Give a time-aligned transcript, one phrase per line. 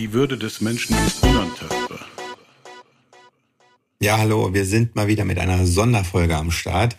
[0.00, 2.00] Die Würde des Menschen ist unantastbar.
[4.00, 6.96] Ja, hallo, wir sind mal wieder mit einer Sonderfolge am Start.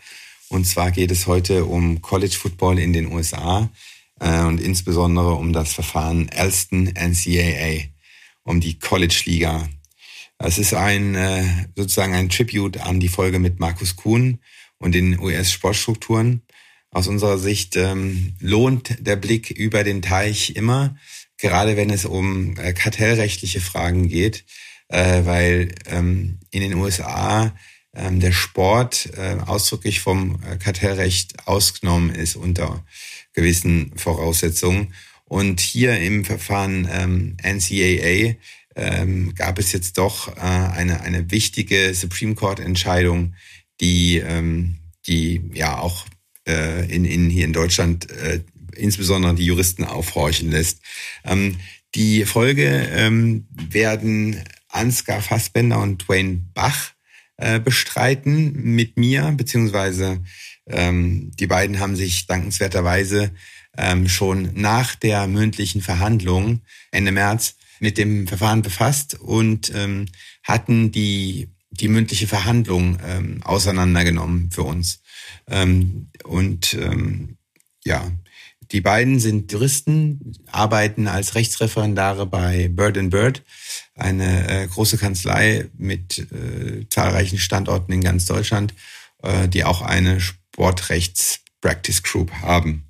[0.49, 3.71] Und zwar geht es heute um College Football in den USA
[4.19, 7.85] äh, und insbesondere um das Verfahren Alston NCAA,
[8.43, 9.67] um die College Liga.
[10.37, 11.43] Es ist ein äh,
[11.75, 14.37] sozusagen ein Tribute an die Folge mit Markus Kuhn
[14.77, 16.43] und den US-Sportstrukturen.
[16.91, 20.97] Aus unserer Sicht ähm, lohnt der Blick über den Teich immer,
[21.41, 24.45] gerade wenn es um äh, kartellrechtliche Fragen geht,
[24.87, 27.53] äh, weil ähm, in den USA
[27.93, 32.85] ähm, der Sport äh, ausdrücklich vom äh, Kartellrecht ausgenommen ist unter
[33.33, 34.93] gewissen Voraussetzungen.
[35.25, 38.35] Und hier im Verfahren ähm, NCAA
[38.75, 43.33] ähm, gab es jetzt doch äh, eine, eine wichtige Supreme Court-Entscheidung,
[43.79, 46.05] die, ähm, die ja auch
[46.47, 48.41] äh, in, in, hier in Deutschland äh,
[48.75, 50.70] insbesondere die Juristen aufhorchen lässt.
[51.23, 51.57] Ähm,
[51.95, 56.91] die Folge ähm, werden Ansgar Fassbender und Dwayne Bach
[57.37, 60.23] äh, bestreiten mit mir, beziehungsweise
[60.67, 63.31] ähm, die beiden haben sich dankenswerterweise
[63.77, 70.05] ähm, schon nach der mündlichen Verhandlung Ende März mit dem Verfahren befasst und ähm,
[70.43, 75.01] hatten die, die mündliche Verhandlung ähm, auseinandergenommen für uns.
[75.47, 77.37] Ähm, und ähm,
[77.83, 78.11] ja,
[78.71, 83.43] die beiden sind Juristen, arbeiten als Rechtsreferendare bei Bird Bird,
[83.95, 88.73] eine äh, große Kanzlei mit äh, zahlreichen Standorten in ganz Deutschland,
[89.23, 92.87] äh, die auch eine Sportrechts-Practice Group haben.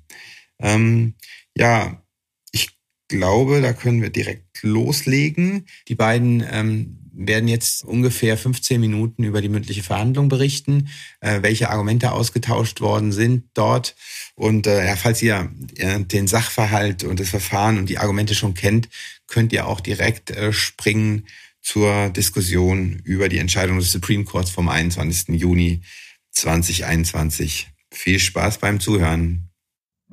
[0.60, 1.14] Ähm,
[1.56, 2.00] ja,
[2.52, 2.70] ich
[3.08, 5.66] glaube, da können wir direkt loslegen.
[5.88, 10.88] Die beiden ähm, werden jetzt ungefähr 15 Minuten über die mündliche Verhandlung berichten,
[11.20, 13.94] äh, welche Argumente ausgetauscht worden sind dort.
[14.34, 18.54] Und äh, ja, falls ihr äh, den Sachverhalt und das Verfahren und die Argumente schon
[18.54, 18.88] kennt,
[19.26, 21.26] könnt ihr auch direkt äh, springen
[21.60, 25.28] zur Diskussion über die Entscheidung des Supreme Courts vom 21.
[25.40, 25.82] Juni
[26.32, 27.68] 2021.
[27.90, 29.50] Viel Spaß beim Zuhören.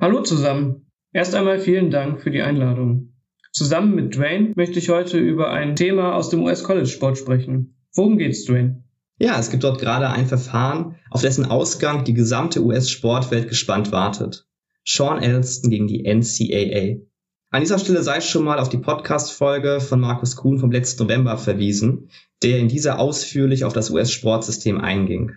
[0.00, 0.86] Hallo zusammen.
[1.12, 3.09] Erst einmal vielen Dank für die Einladung.
[3.52, 7.74] Zusammen mit Dwayne möchte ich heute über ein Thema aus dem US-College-Sport sprechen.
[7.94, 8.84] Worum geht's, Dwayne?
[9.18, 14.46] Ja, es gibt dort gerade ein Verfahren, auf dessen Ausgang die gesamte US-Sportwelt gespannt wartet.
[14.84, 17.04] Sean Elston gegen die NCAA.
[17.50, 21.36] An dieser Stelle sei schon mal auf die Podcast-Folge von Markus Kuhn vom letzten November
[21.36, 22.08] verwiesen,
[22.44, 25.32] der in dieser ausführlich auf das US-Sportsystem einging.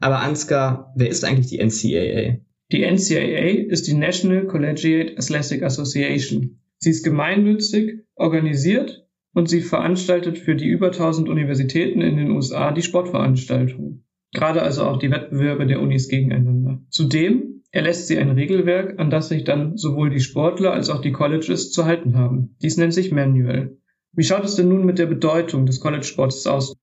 [0.00, 2.40] Aber Ansgar, wer ist eigentlich die NCAA?
[2.72, 6.59] Die NCAA ist die National Collegiate Athletic Association.
[6.80, 12.72] Sie ist gemeinnützig, organisiert und sie veranstaltet für die über 1000 Universitäten in den USA
[12.72, 14.06] die Sportveranstaltungen.
[14.32, 16.80] Gerade also auch die Wettbewerbe der Unis gegeneinander.
[16.88, 21.12] Zudem erlässt sie ein Regelwerk, an das sich dann sowohl die Sportler als auch die
[21.12, 22.56] Colleges zu halten haben.
[22.62, 23.76] Dies nennt sich Manual.
[24.12, 26.74] Wie schaut es denn nun mit der Bedeutung des College-Sports aus?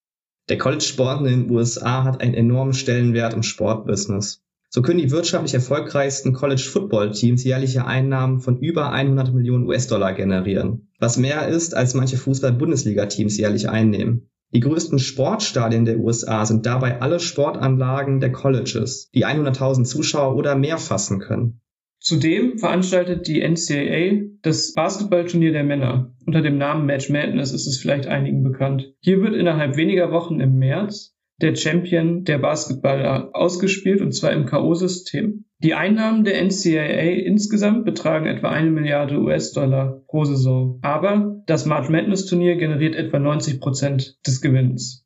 [0.47, 4.43] Der College-Sport in den USA hat einen enormen Stellenwert im Sportbusiness.
[4.69, 11.17] So können die wirtschaftlich erfolgreichsten College-Football-Teams jährliche Einnahmen von über 100 Millionen US-Dollar generieren, was
[11.17, 14.29] mehr ist, als manche Fußball-Bundesliga-Teams jährlich einnehmen.
[14.53, 20.55] Die größten Sportstadien der USA sind dabei alle Sportanlagen der Colleges, die 100.000 Zuschauer oder
[20.55, 21.61] mehr fassen können.
[21.99, 26.13] Zudem veranstaltet die NCAA das Basketballturnier der Männer.
[26.25, 28.93] Unter dem Namen Match Madness ist es vielleicht einigen bekannt.
[28.99, 34.45] Hier wird innerhalb weniger Wochen im März der Champion der Basketballer ausgespielt, und zwar im
[34.45, 35.43] K.O.-System.
[35.59, 40.79] Die Einnahmen der NCAA insgesamt betragen etwa eine Milliarde US-Dollar pro Saison.
[40.81, 45.05] Aber das March Madness Turnier generiert etwa 90 Prozent des Gewinns.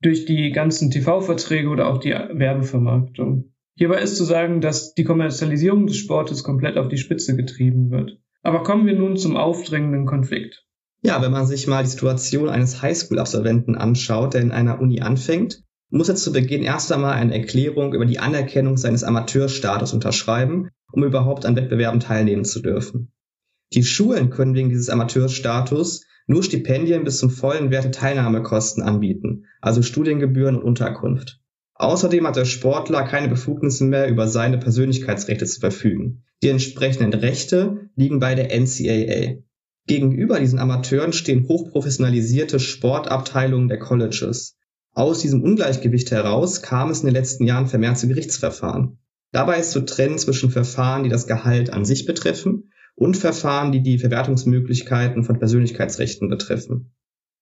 [0.00, 3.52] Durch die ganzen TV-Verträge oder auch die Werbevermarktung.
[3.74, 8.18] Hierbei ist zu sagen, dass die Kommerzialisierung des Sportes komplett auf die Spitze getrieben wird.
[8.42, 10.64] Aber kommen wir nun zum aufdrängenden Konflikt.
[11.02, 15.62] Ja, wenn man sich mal die Situation eines Highschool-Absolventen anschaut, der in einer Uni anfängt
[15.90, 21.04] muss er zu Beginn erst einmal eine Erklärung über die Anerkennung seines Amateurstatus unterschreiben, um
[21.04, 23.12] überhaupt an Wettbewerben teilnehmen zu dürfen.
[23.72, 29.46] Die Schulen können wegen dieses Amateurstatus nur Stipendien bis zum vollen Wert der Teilnahmekosten anbieten,
[29.60, 31.40] also Studiengebühren und Unterkunft.
[31.74, 36.24] Außerdem hat der Sportler keine Befugnisse mehr über seine Persönlichkeitsrechte zu verfügen.
[36.42, 39.42] Die entsprechenden Rechte liegen bei der NCAA.
[39.86, 44.57] Gegenüber diesen Amateuren stehen hochprofessionalisierte Sportabteilungen der Colleges.
[44.98, 48.98] Aus diesem Ungleichgewicht heraus kam es in den letzten Jahren vermehrt zu Gerichtsverfahren.
[49.30, 53.80] Dabei ist zu trennen zwischen Verfahren, die das Gehalt an sich betreffen und Verfahren, die
[53.80, 56.96] die Verwertungsmöglichkeiten von Persönlichkeitsrechten betreffen.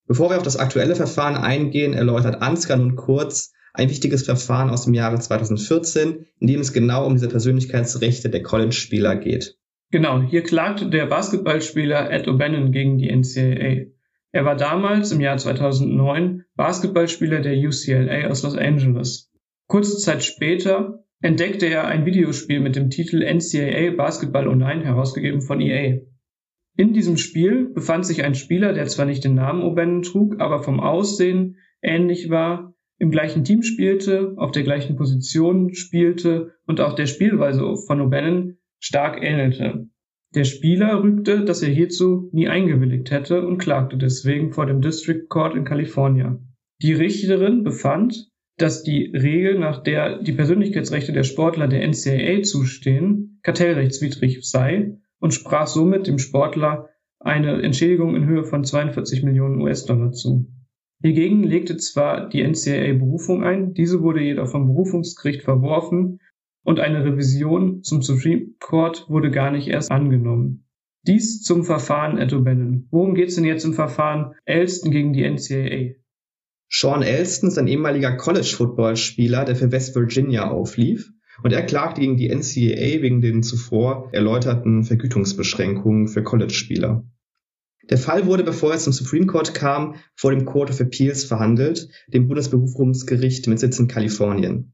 [0.06, 4.84] Bevor wir auf das aktuelle Verfahren eingehen, erläutert Ansgar nun kurz ein wichtiges Verfahren aus
[4.84, 9.56] dem Jahre 2014, in dem es genau um diese Persönlichkeitsrechte der College-Spieler geht.
[9.90, 13.95] Genau, hier klagte der Basketballspieler Ed O'Bannon gegen die NCAA.
[14.32, 19.32] Er war damals im Jahr 2009 Basketballspieler der UCLA aus Los Angeles.
[19.66, 25.60] Kurze Zeit später entdeckte er ein Videospiel mit dem Titel NCAA Basketball Online herausgegeben von
[25.60, 26.00] EA.
[26.76, 30.62] In diesem Spiel befand sich ein Spieler, der zwar nicht den Namen O'Bannon trug, aber
[30.62, 36.94] vom Aussehen ähnlich war, im gleichen Team spielte, auf der gleichen Position spielte und auch
[36.94, 39.88] der Spielweise von O'Bannon stark ähnelte.
[40.36, 45.28] Der Spieler rügte, dass er hierzu nie eingewilligt hätte und klagte deswegen vor dem District
[45.30, 46.54] Court in Kalifornien.
[46.82, 48.28] Die Richterin befand,
[48.58, 55.32] dass die Regel, nach der die Persönlichkeitsrechte der Sportler der NCAA zustehen, kartellrechtswidrig sei und
[55.32, 60.52] sprach somit dem Sportler eine Entschädigung in Höhe von 42 Millionen US-Dollar zu.
[61.00, 66.20] Hiergegen legte zwar die NCAA Berufung ein, diese wurde jedoch vom Berufungsgericht verworfen
[66.66, 70.66] und eine Revision zum Supreme Court wurde gar nicht erst angenommen.
[71.06, 72.88] Dies zum Verfahren Ed O'Bannon.
[72.90, 75.94] Worum geht es denn jetzt im Verfahren Elston gegen die NCAA?
[76.68, 81.12] Sean Elston ist ein ehemaliger College-Football-Spieler, der für West Virginia auflief.
[81.44, 87.04] Und er klagt gegen die NCAA wegen den zuvor erläuterten Vergütungsbeschränkungen für College-Spieler.
[87.88, 91.88] Der Fall wurde, bevor es zum Supreme Court kam, vor dem Court of Appeals verhandelt,
[92.08, 94.72] dem Bundesberufungsgericht mit Sitz in Kalifornien.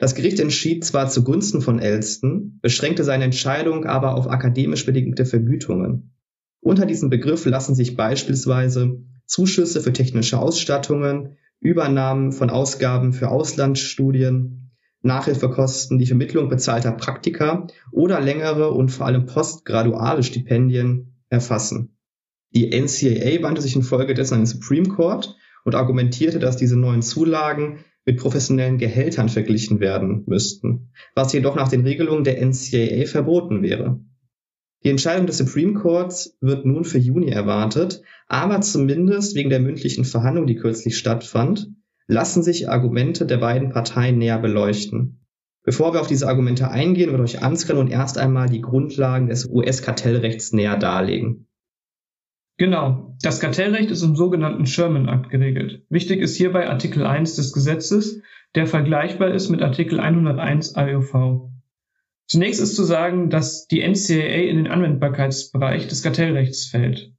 [0.00, 6.14] Das Gericht entschied zwar zugunsten von Elston, beschränkte seine Entscheidung aber auf akademisch bedingte Vergütungen.
[6.60, 14.70] Unter diesem Begriff lassen sich beispielsweise Zuschüsse für technische Ausstattungen, Übernahmen von Ausgaben für Auslandsstudien,
[15.02, 21.98] Nachhilfekosten, die Vermittlung bezahlter Praktika oder längere und vor allem postgraduale Stipendien erfassen.
[22.54, 25.36] Die NCAA wandte sich infolgedessen an den Supreme Court
[25.66, 31.68] und argumentierte, dass diese neuen Zulagen mit professionellen Gehältern verglichen werden müssten, was jedoch nach
[31.68, 34.00] den Regelungen der NCAA verboten wäre.
[34.82, 40.04] Die Entscheidung des Supreme Courts wird nun für Juni erwartet, aber zumindest wegen der mündlichen
[40.04, 41.68] Verhandlung, die kürzlich stattfand,
[42.06, 45.20] lassen sich Argumente der beiden Parteien näher beleuchten.
[45.62, 49.46] Bevor wir auf diese Argumente eingehen, wird euch Ansgar nun erst einmal die Grundlagen des
[49.46, 51.49] US-Kartellrechts näher darlegen.
[52.60, 53.16] Genau.
[53.22, 55.82] Das Kartellrecht ist im sogenannten Sherman Act geregelt.
[55.88, 58.20] Wichtig ist hierbei Artikel 1 des Gesetzes,
[58.54, 61.48] der vergleichbar ist mit Artikel 101 AOV.
[62.26, 67.14] Zunächst ist zu sagen, dass die NCAA in den Anwendbarkeitsbereich des Kartellrechts fällt.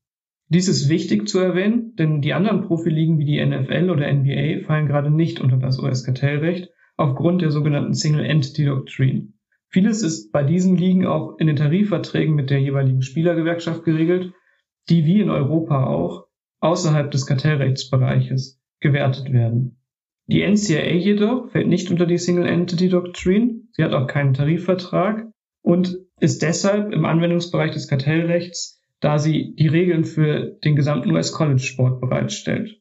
[0.49, 4.85] Dies ist wichtig zu erwähnen, denn die anderen Profiligen wie die NFL oder NBA fallen
[4.85, 9.29] gerade nicht unter das US-Kartellrecht aufgrund der sogenannten Single Entity Doctrine.
[9.69, 14.33] Vieles ist bei diesen Ligen auch in den Tarifverträgen mit der jeweiligen Spielergewerkschaft geregelt
[14.89, 16.27] die wie in Europa auch
[16.59, 19.77] außerhalb des Kartellrechtsbereiches gewertet werden.
[20.27, 25.27] Die NCAA jedoch fällt nicht unter die Single Entity Doctrine, sie hat auch keinen Tarifvertrag
[25.61, 32.00] und ist deshalb im Anwendungsbereich des Kartellrechts, da sie die Regeln für den gesamten US-College-Sport
[32.00, 32.79] bereitstellt.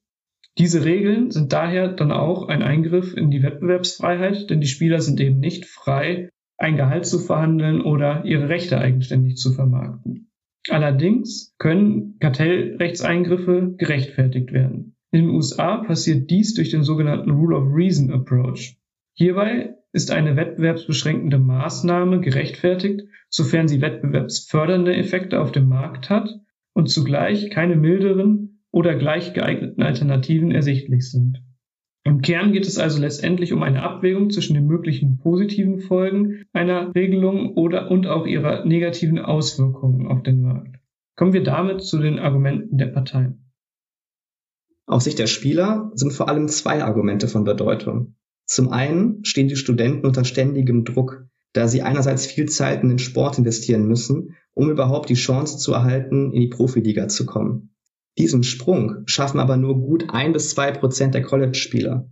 [0.58, 5.18] Diese Regeln sind daher dann auch ein Eingriff in die Wettbewerbsfreiheit, denn die Spieler sind
[5.20, 6.28] eben nicht frei,
[6.58, 10.29] ein Gehalt zu verhandeln oder ihre Rechte eigenständig zu vermarkten.
[10.70, 14.96] Allerdings können Kartellrechtseingriffe gerechtfertigt werden.
[15.10, 18.76] In den USA passiert dies durch den sogenannten Rule of Reason Approach.
[19.14, 26.40] Hierbei ist eine wettbewerbsbeschränkende Maßnahme gerechtfertigt, sofern sie wettbewerbsfördernde Effekte auf dem Markt hat
[26.72, 31.42] und zugleich keine milderen oder gleich geeigneten Alternativen ersichtlich sind.
[32.02, 36.94] Im Kern geht es also letztendlich um eine Abwägung zwischen den möglichen positiven Folgen einer
[36.94, 40.76] Regelung oder und auch ihrer negativen Auswirkungen auf den Markt.
[41.16, 43.52] Kommen wir damit zu den Argumenten der Parteien.
[44.86, 48.16] Aus Sicht der Spieler sind vor allem zwei Argumente von Bedeutung.
[48.46, 52.98] Zum einen stehen die Studenten unter ständigem Druck, da sie einerseits viel Zeit in den
[52.98, 57.74] Sport investieren müssen, um überhaupt die Chance zu erhalten, in die Profiliga zu kommen.
[58.18, 62.10] Diesen Sprung schaffen aber nur gut ein bis zwei Prozent der College-Spieler.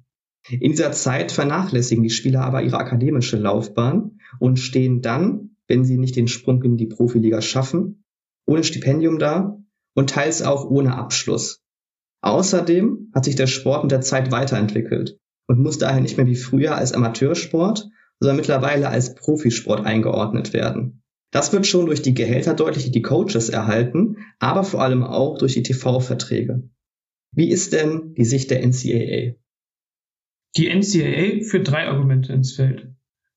[0.49, 5.99] In dieser Zeit vernachlässigen die Spieler aber ihre akademische Laufbahn und stehen dann, wenn sie
[5.99, 8.05] nicht den Sprung in die Profiliga schaffen,
[8.47, 9.59] ohne Stipendium da
[9.95, 11.63] und teils auch ohne Abschluss.
[12.23, 16.37] Außerdem hat sich der Sport mit der Zeit weiterentwickelt und muss daher nicht mehr wie
[16.37, 17.89] früher als Amateursport,
[18.21, 21.03] sondern mittlerweile als Profisport eingeordnet werden.
[21.31, 25.39] Das wird schon durch die Gehälter deutlich, die die Coaches erhalten, aber vor allem auch
[25.39, 26.71] durch die TV-Verträge.
[27.33, 29.35] Wie ist denn die Sicht der NCAA?
[30.57, 32.89] Die NCAA führt drei Argumente ins Feld.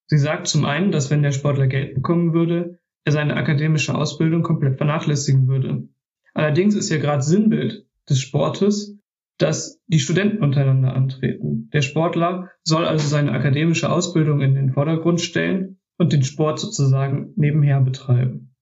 [0.08, 4.44] Sie sagt zum einen, dass wenn der Sportler Geld bekommen würde, er seine akademische Ausbildung
[4.44, 5.90] komplett vernachlässigen würde.
[6.34, 8.98] Allerdings ist ja gerade Sinnbild des Sportes,
[9.38, 11.70] dass die Studenten untereinander antreten.
[11.74, 17.32] Der Sportler soll also seine akademische Ausbildung in den Vordergrund stellen und den Sport sozusagen
[17.36, 18.56] nebenher betreiben.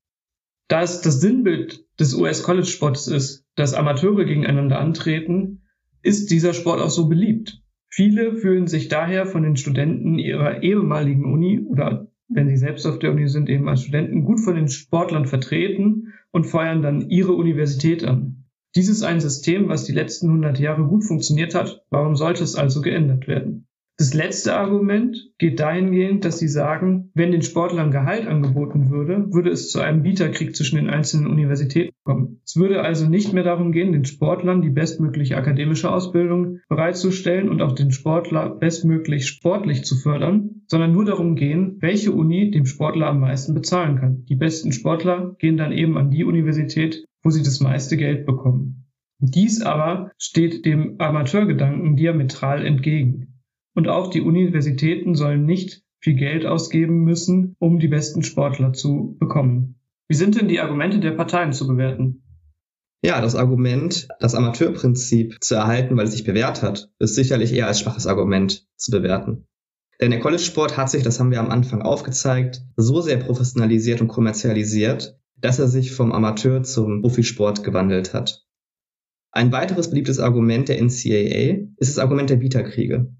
[0.67, 5.61] Da es das Sinnbild des US-College-Sports ist, dass Amateure gegeneinander antreten,
[6.03, 7.63] ist dieser Sport auch so beliebt.
[7.89, 12.99] Viele fühlen sich daher von den Studenten ihrer ehemaligen Uni oder wenn sie selbst auf
[12.99, 17.33] der Uni sind, eben als Studenten gut von den Sportlern vertreten und feuern dann ihre
[17.33, 18.45] Universität an.
[18.75, 21.85] Dies ist ein System, was die letzten 100 Jahre gut funktioniert hat.
[21.89, 23.67] Warum sollte es also geändert werden?
[23.99, 29.49] Das letzte Argument geht dahingehend, dass sie sagen, wenn den Sportlern Gehalt angeboten würde, würde
[29.49, 32.39] es zu einem Bieterkrieg zwischen den einzelnen Universitäten kommen.
[32.45, 37.61] Es würde also nicht mehr darum gehen, den Sportlern die bestmögliche akademische Ausbildung bereitzustellen und
[37.61, 43.07] auch den Sportler bestmöglich sportlich zu fördern, sondern nur darum gehen, welche Uni dem Sportler
[43.07, 44.23] am meisten bezahlen kann.
[44.29, 48.85] Die besten Sportler gehen dann eben an die Universität, wo sie das meiste Geld bekommen.
[49.17, 53.38] Dies aber steht dem Amateurgedanken diametral entgegen.
[53.75, 59.17] Und auch die Universitäten sollen nicht viel Geld ausgeben müssen, um die besten Sportler zu
[59.19, 59.79] bekommen.
[60.07, 62.23] Wie sind denn die Argumente der Parteien zu bewerten?
[63.01, 67.67] Ja, das Argument, das Amateurprinzip zu erhalten, weil es sich bewährt hat, ist sicherlich eher
[67.67, 69.47] als schwaches Argument zu bewerten.
[70.01, 74.07] Denn der College-Sport hat sich, das haben wir am Anfang aufgezeigt, so sehr professionalisiert und
[74.07, 78.45] kommerzialisiert, dass er sich vom Amateur zum Profisport gewandelt hat.
[79.31, 83.13] Ein weiteres beliebtes Argument der NCAA ist das Argument der Bieterkriege.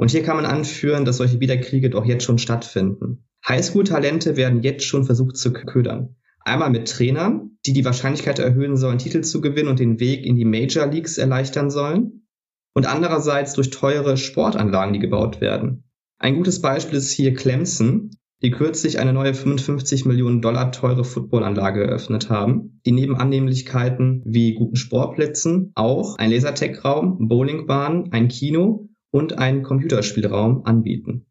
[0.00, 3.26] Und hier kann man anführen, dass solche Wiederkriege doch jetzt schon stattfinden.
[3.46, 6.16] Highschool-Talente werden jetzt schon versucht zu ködern.
[6.42, 10.36] Einmal mit Trainern, die die Wahrscheinlichkeit erhöhen sollen, Titel zu gewinnen und den Weg in
[10.36, 12.26] die Major Leagues erleichtern sollen.
[12.72, 15.84] Und andererseits durch teure Sportanlagen, die gebaut werden.
[16.18, 21.84] Ein gutes Beispiel ist hier Clemson, die kürzlich eine neue 55 Millionen Dollar teure Footballanlage
[21.84, 29.38] eröffnet haben, die neben Annehmlichkeiten wie guten Sportplätzen auch ein Lasertech-Raum, Bowlingbahn, ein Kino und
[29.38, 31.26] einen Computerspielraum anbieten.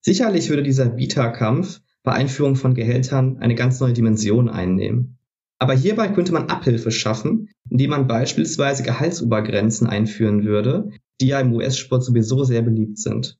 [0.00, 5.18] Sicherlich würde dieser Bieterkampf bei Einführung von Gehältern eine ganz neue Dimension einnehmen.
[5.58, 10.90] Aber hierbei könnte man Abhilfe schaffen, indem man beispielsweise Gehaltsobergrenzen einführen würde,
[11.20, 13.38] die ja im US-Sport sowieso sehr beliebt sind.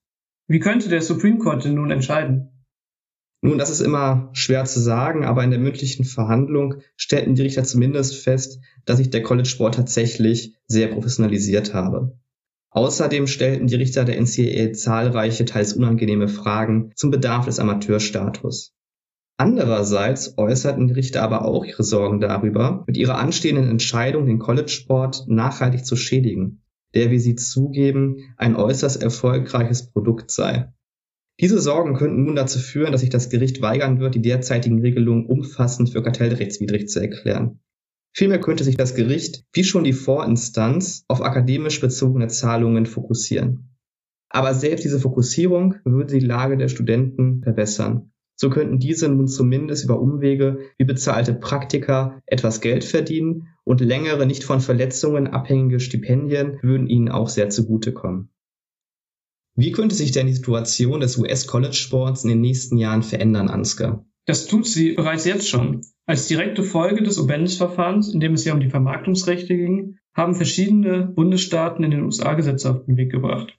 [0.48, 2.50] Wie könnte der Supreme Court denn nun entscheiden?
[3.42, 7.64] Nun, das ist immer schwer zu sagen, aber in der mündlichen Verhandlung stellten die Richter
[7.64, 12.18] zumindest fest, dass sich der College-Sport tatsächlich sehr professionalisiert habe.
[12.74, 18.74] Außerdem stellten die Richter der NCAA zahlreiche, teils unangenehme Fragen zum Bedarf des Amateurstatus.
[19.36, 25.26] Andererseits äußerten die Richter aber auch ihre Sorgen darüber, mit ihrer anstehenden Entscheidung den College-Sport
[25.28, 26.62] nachhaltig zu schädigen,
[26.94, 30.72] der, wie sie zugeben, ein äußerst erfolgreiches Produkt sei.
[31.40, 35.26] Diese Sorgen könnten nun dazu führen, dass sich das Gericht weigern wird, die derzeitigen Regelungen
[35.26, 37.60] umfassend für kartellrechtswidrig zu erklären.
[38.16, 43.76] Vielmehr könnte sich das Gericht, wie schon die Vorinstanz, auf akademisch bezogene Zahlungen fokussieren.
[44.28, 48.12] Aber selbst diese Fokussierung würde die Lage der Studenten verbessern.
[48.36, 54.26] So könnten diese nun zumindest über Umwege wie bezahlte Praktika etwas Geld verdienen und längere,
[54.26, 58.30] nicht von Verletzungen abhängige Stipendien würden ihnen auch sehr zugutekommen.
[59.56, 64.04] Wie könnte sich denn die Situation des US-College-Sports in den nächsten Jahren verändern, Ansgar?
[64.26, 65.82] Das tut sie bereits jetzt schon.
[66.06, 71.06] Als direkte Folge des Obennis-Verfahrens, in dem es ja um die Vermarktungsrechte ging, haben verschiedene
[71.06, 73.58] Bundesstaaten in den USA Gesetze auf den Weg gebracht.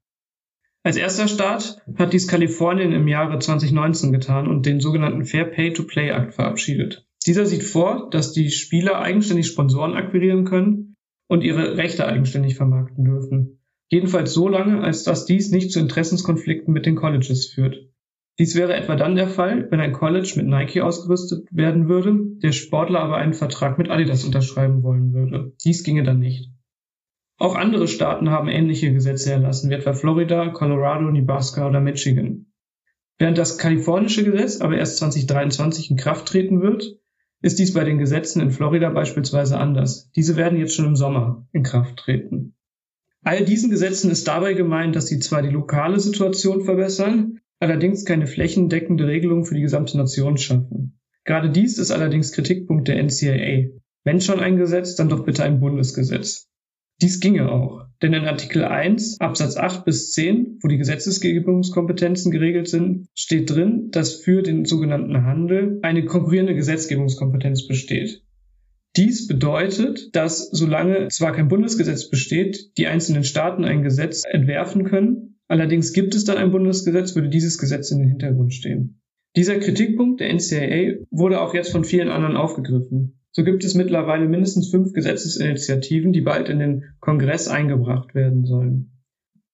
[0.84, 5.74] Als erster Staat hat dies Kalifornien im Jahre 2019 getan und den sogenannten Fair Pay
[5.74, 7.08] to Play Act verabschiedet.
[7.26, 10.96] Dieser sieht vor, dass die Spieler eigenständig Sponsoren akquirieren können
[11.28, 13.60] und ihre Rechte eigenständig vermarkten dürfen.
[13.90, 17.90] Jedenfalls so lange, als dass dies nicht zu Interessenskonflikten mit den Colleges führt.
[18.38, 22.52] Dies wäre etwa dann der Fall, wenn ein College mit Nike ausgerüstet werden würde, der
[22.52, 25.54] Sportler aber einen Vertrag mit Adidas unterschreiben wollen würde.
[25.64, 26.52] Dies ginge dann nicht.
[27.38, 32.48] Auch andere Staaten haben ähnliche Gesetze erlassen, wie etwa Florida, Colorado, Nebraska oder Michigan.
[33.18, 36.98] Während das kalifornische Gesetz aber erst 2023 in Kraft treten wird,
[37.42, 40.12] ist dies bei den Gesetzen in Florida beispielsweise anders.
[40.16, 42.56] Diese werden jetzt schon im Sommer in Kraft treten.
[43.24, 48.28] All diesen Gesetzen ist dabei gemeint, dass sie zwar die lokale Situation verbessern, allerdings keine
[48.28, 51.00] flächendeckende Regelung für die gesamte Nation schaffen.
[51.24, 53.70] Gerade dies ist allerdings Kritikpunkt der NCAA.
[54.04, 56.48] Wenn schon ein Gesetz, dann doch bitte ein Bundesgesetz.
[57.02, 62.70] Dies ginge auch, denn in Artikel 1 Absatz 8 bis 10, wo die Gesetzgebungskompetenzen geregelt
[62.70, 68.24] sind, steht drin, dass für den sogenannten Handel eine konkurrierende Gesetzgebungskompetenz besteht.
[68.96, 75.35] Dies bedeutet, dass solange zwar kein Bundesgesetz besteht, die einzelnen Staaten ein Gesetz entwerfen können,
[75.48, 79.02] allerdings gibt es dann ein Bundesgesetz, würde dieses Gesetz in den Hintergrund stehen.
[79.36, 83.20] Dieser Kritikpunkt der NCAA wurde auch jetzt von vielen anderen aufgegriffen.
[83.32, 88.96] So gibt es mittlerweile mindestens fünf Gesetzesinitiativen, die bald in den Kongress eingebracht werden sollen.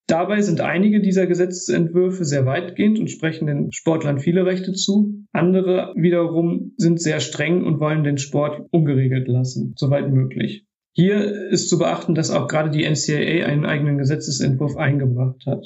[0.06, 5.24] Dabei sind einige dieser Gesetzentwürfe sehr weitgehend und sprechen den Sportlern viele Rechte zu.
[5.32, 10.66] Andere wiederum sind sehr streng und wollen den Sport ungeregelt lassen, soweit möglich.
[10.94, 15.64] Hier ist zu beachten, dass auch gerade die NCAA einen eigenen Gesetzesentwurf eingebracht hat.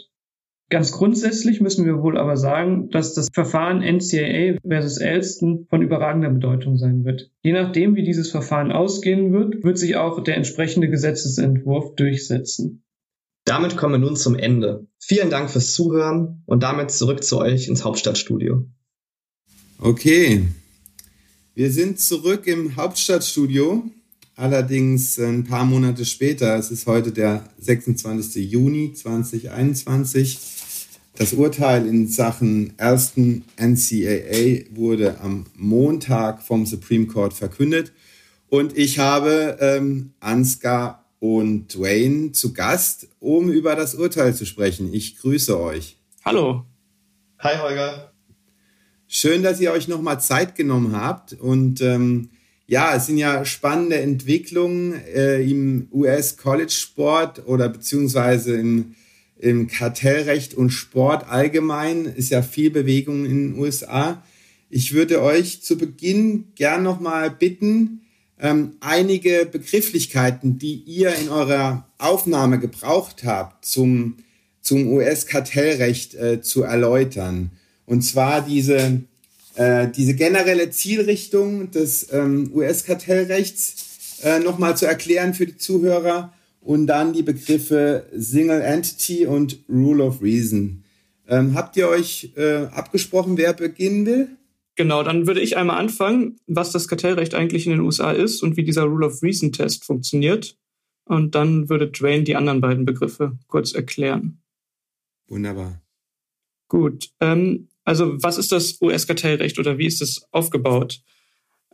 [0.68, 6.30] Ganz grundsätzlich müssen wir wohl aber sagen, dass das Verfahren NCAA versus Elston von überragender
[6.30, 7.30] Bedeutung sein wird.
[7.42, 12.82] Je nachdem, wie dieses Verfahren ausgehen wird, wird sich auch der entsprechende Gesetzesentwurf durchsetzen.
[13.44, 14.88] Damit kommen wir nun zum Ende.
[14.98, 18.66] Vielen Dank fürs Zuhören und damit zurück zu euch ins Hauptstadtstudio.
[19.78, 20.48] Okay,
[21.54, 23.84] wir sind zurück im Hauptstadtstudio,
[24.34, 26.58] allerdings ein paar Monate später.
[26.58, 28.50] Es ist heute der 26.
[28.50, 30.55] Juni 2021.
[31.18, 37.92] Das Urteil in Sachen ersten NCAA wurde am Montag vom Supreme Court verkündet
[38.48, 44.92] und ich habe ähm, Ansgar und Dwayne zu Gast, um über das Urteil zu sprechen.
[44.92, 45.96] Ich grüße euch.
[46.22, 46.66] Hallo.
[47.38, 48.12] Hi Holger.
[49.08, 51.32] Schön, dass ihr euch nochmal Zeit genommen habt.
[51.32, 52.28] Und ähm,
[52.66, 58.94] ja, es sind ja spannende Entwicklungen äh, im US-College-Sport oder beziehungsweise im,
[59.38, 62.06] im Kartellrecht und Sport allgemein.
[62.06, 64.22] Ist ja viel Bewegung in den USA.
[64.70, 68.00] Ich würde euch zu Beginn gern nochmal bitten,
[68.38, 74.16] ähm, einige Begrifflichkeiten, die ihr in eurer Aufnahme gebraucht habt, zum,
[74.60, 77.50] zum US-Kartellrecht äh, zu erläutern.
[77.86, 79.02] Und zwar diese,
[79.54, 86.32] äh, diese generelle Zielrichtung des ähm, US-Kartellrechts äh, nochmal zu erklären für die Zuhörer
[86.66, 90.82] und dann die Begriffe Single Entity und Rule of Reason.
[91.28, 94.28] Ähm, habt ihr euch äh, abgesprochen, wer beginnen will?
[94.74, 98.56] Genau, dann würde ich einmal anfangen, was das Kartellrecht eigentlich in den USA ist und
[98.56, 100.58] wie dieser Rule of Reason Test funktioniert.
[101.04, 104.42] Und dann würde Dwayne die anderen beiden Begriffe kurz erklären.
[105.28, 105.80] Wunderbar.
[106.66, 107.10] Gut.
[107.20, 111.00] Ähm, also was ist das US-Kartellrecht oder wie ist es aufgebaut?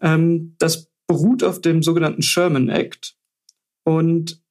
[0.03, 3.17] Ähm, das beruht auf dem sogenannten Sherman Act.
[3.85, 4.42] Und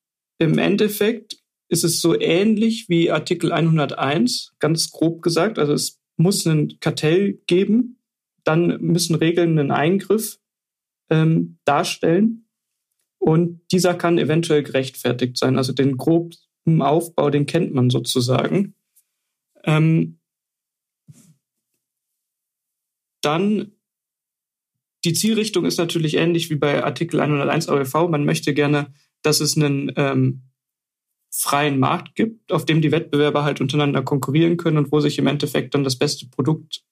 [0.42, 1.38] im Endeffekt
[1.70, 5.58] ist es so ähnlich wie Artikel 101, ganz grob gesagt.
[5.58, 8.00] Also es muss ein Kartell geben,
[8.44, 10.40] dann müssen Regeln einen Eingriff
[11.10, 12.48] ähm, darstellen
[13.20, 15.58] und dieser kann eventuell gerechtfertigt sein.
[15.58, 18.76] Also den groben Aufbau, den kennt man sozusagen.
[19.64, 20.20] Ähm,
[23.22, 23.74] dann
[25.04, 28.10] die Zielrichtung ist natürlich ähnlich wie bei Artikel 101 AWV.
[28.10, 30.44] Man möchte gerne, dass es einen ähm,
[31.30, 35.28] freien Markt gibt, auf dem die Wettbewerber halt untereinander konkurrieren können und wo sich im
[35.28, 36.84] Endeffekt dann das beste Produkt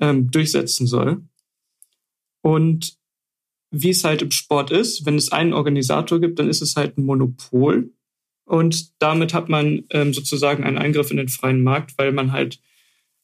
[0.00, 1.22] ähm, durchsetzen soll.
[2.42, 2.96] Und
[3.70, 6.96] wie es halt im Sport ist, wenn es einen Organisator gibt, dann ist es halt
[6.96, 7.90] ein Monopol.
[8.44, 12.60] Und damit hat man ähm, sozusagen einen Eingriff in den freien Markt, weil man halt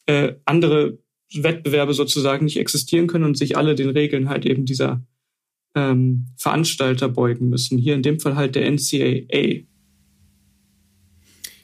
[0.06, 0.98] äh, andere
[1.32, 5.00] Wettbewerbe sozusagen nicht existieren können und sich alle den Regeln halt eben dieser
[5.74, 7.78] ähm, Veranstalter beugen müssen.
[7.78, 9.64] Hier in dem Fall halt der NCAA.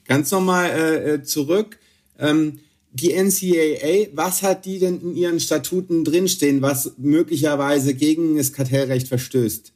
[0.07, 1.79] Ganz nochmal äh, äh, zurück.
[2.19, 2.61] Ähm,
[2.93, 9.09] die NCAA, was hat die denn in ihren Statuten drinstehen, was möglicherweise gegen das Kartellrecht
[9.09, 9.75] verstößt?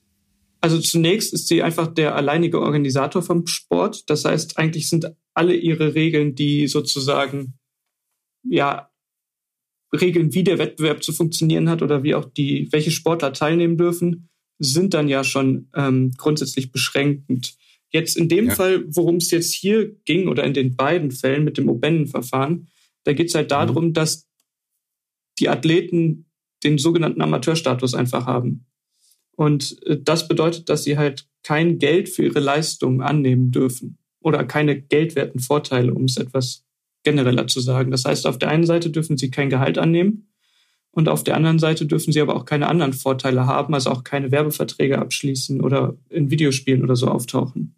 [0.62, 4.09] Also zunächst ist sie einfach der alleinige Organisator vom Sport.
[4.09, 7.55] Das heißt, eigentlich sind alle ihre Regeln, die sozusagen,
[8.45, 8.91] ja,
[9.94, 14.28] Regeln, wie der Wettbewerb zu funktionieren hat oder wie auch die, welche Sportler teilnehmen dürfen,
[14.59, 17.55] sind dann ja schon ähm, grundsätzlich beschränkend.
[17.90, 18.55] Jetzt in dem ja.
[18.55, 22.68] Fall, worum es jetzt hier ging oder in den beiden Fällen mit dem Obennen-Verfahren,
[23.05, 23.92] da geht es halt darum, mhm.
[23.92, 24.26] dass
[25.38, 26.26] die Athleten
[26.64, 28.66] den sogenannten Amateurstatus einfach haben.
[29.37, 34.44] Und äh, das bedeutet, dass sie halt kein Geld für ihre Leistungen annehmen dürfen oder
[34.44, 36.64] keine geldwerten Vorteile, um es etwas
[37.03, 37.91] genereller zu sagen.
[37.91, 40.29] Das heißt, auf der einen Seite dürfen sie kein Gehalt annehmen
[40.91, 44.05] und auf der anderen Seite dürfen sie aber auch keine anderen Vorteile haben, also auch
[44.05, 47.75] keine Werbeverträge abschließen oder in Videospielen oder so auftauchen.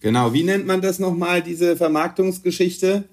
[0.00, 3.04] Genau, wie nennt man das nochmal, diese Vermarktungsgeschichte?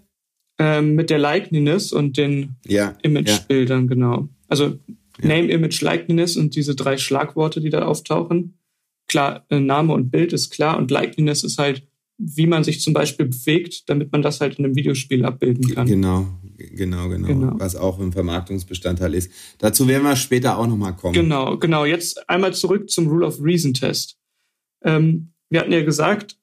[0.59, 3.87] ähm, mit der Likeliness und den ja, Imagebildern, ja.
[3.87, 4.29] genau.
[4.47, 4.79] Also
[5.21, 5.27] ja.
[5.27, 8.57] Name, Image, Likeliness und diese drei Schlagworte, die da auftauchen.
[9.07, 11.83] klar, äh, Name und Bild ist klar und Likeliness ist halt,
[12.25, 15.87] wie man sich zum Beispiel bewegt, damit man das halt in einem Videospiel abbilden kann.
[15.87, 17.53] Genau, genau, genau, genau.
[17.57, 19.31] Was auch ein Vermarktungsbestandteil ist.
[19.59, 21.13] Dazu werden wir später auch nochmal kommen.
[21.13, 21.85] Genau, genau.
[21.85, 24.17] Jetzt einmal zurück zum Rule of Reason Test.
[24.83, 26.37] Ähm, wir hatten ja gesagt,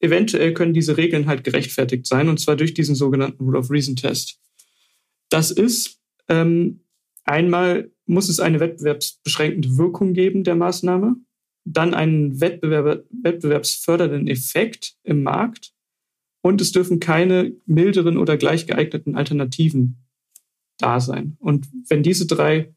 [0.00, 3.96] eventuell können diese Regeln halt gerechtfertigt sein, und zwar durch diesen sogenannten Rule of Reason
[3.96, 4.38] Test.
[5.28, 6.84] Das ist, ähm,
[7.24, 11.16] einmal muss es eine wettbewerbsbeschränkende Wirkung geben der Maßnahme,
[11.64, 15.72] dann einen Wettbewerb, wettbewerbsfördernden Effekt im Markt
[16.42, 20.06] und es dürfen keine milderen oder gleich geeigneten Alternativen
[20.78, 21.36] da sein.
[21.38, 22.74] Und wenn diese drei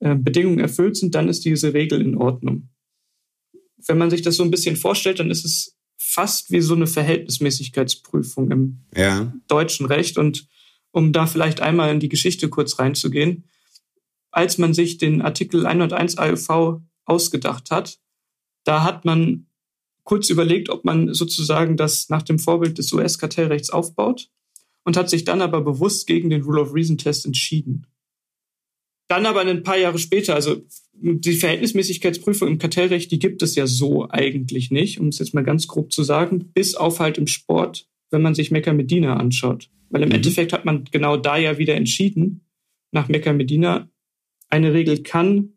[0.00, 2.68] äh, Bedingungen erfüllt sind, dann ist diese Regel in Ordnung.
[3.86, 6.86] Wenn man sich das so ein bisschen vorstellt, dann ist es fast wie so eine
[6.86, 9.32] Verhältnismäßigkeitsprüfung im ja.
[9.46, 10.18] deutschen Recht.
[10.18, 10.48] Und
[10.90, 13.44] um da vielleicht einmal in die Geschichte kurz reinzugehen,
[14.32, 17.98] als man sich den Artikel 101 AUV ausgedacht hat,
[18.64, 19.46] da hat man
[20.04, 24.28] kurz überlegt, ob man sozusagen das nach dem Vorbild des US-Kartellrechts aufbaut
[24.84, 27.86] und hat sich dann aber bewusst gegen den Rule of Reason Test entschieden.
[29.08, 33.66] Dann aber ein paar Jahre später, also die Verhältnismäßigkeitsprüfung im Kartellrecht, die gibt es ja
[33.66, 37.26] so eigentlich nicht, um es jetzt mal ganz grob zu sagen, bis auf halt im
[37.26, 39.68] Sport, wenn man sich Mecca Medina anschaut.
[39.88, 40.16] Weil im mhm.
[40.16, 42.42] Endeffekt hat man genau da ja wieder entschieden,
[42.92, 43.88] nach Mecca Medina,
[44.48, 45.54] eine Regel kann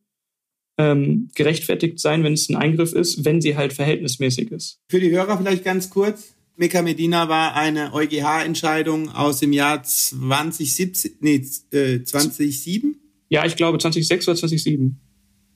[0.78, 4.80] ähm, gerechtfertigt sein, wenn es ein Eingriff ist, wenn sie halt verhältnismäßig ist.
[4.90, 6.34] Für die Hörer vielleicht ganz kurz.
[6.56, 12.96] Mecca Medina war eine EuGH-Entscheidung aus dem Jahr 2017, nee, äh, 2007?
[13.30, 15.00] Ja, ich glaube 2006 oder 2007.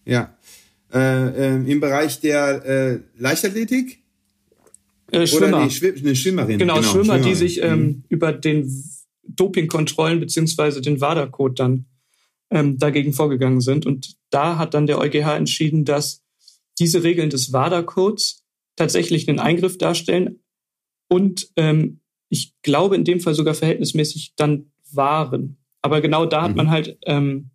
[0.05, 0.35] Ja.
[0.91, 3.99] Äh, äh, Im Bereich der äh, Leichtathletik?
[5.11, 5.57] Äh, Schwimmer.
[5.57, 6.57] Oder nee, Schw eine Schwimmerin.
[6.57, 8.03] Genau, genau Schwimmer, Schwimmer, die sich ähm, mhm.
[8.09, 8.83] über den
[9.23, 11.85] Dopingkontrollen beziehungsweise den WADA-Code dann
[12.51, 13.85] ähm, dagegen vorgegangen sind.
[13.85, 16.23] Und da hat dann der EuGH entschieden, dass
[16.79, 18.43] diese Regeln des WADA-Codes
[18.75, 20.39] tatsächlich einen Eingriff darstellen
[21.09, 25.57] und ähm, ich glaube in dem Fall sogar verhältnismäßig dann waren.
[25.81, 26.57] Aber genau da hat mhm.
[26.57, 27.51] man halt ähm,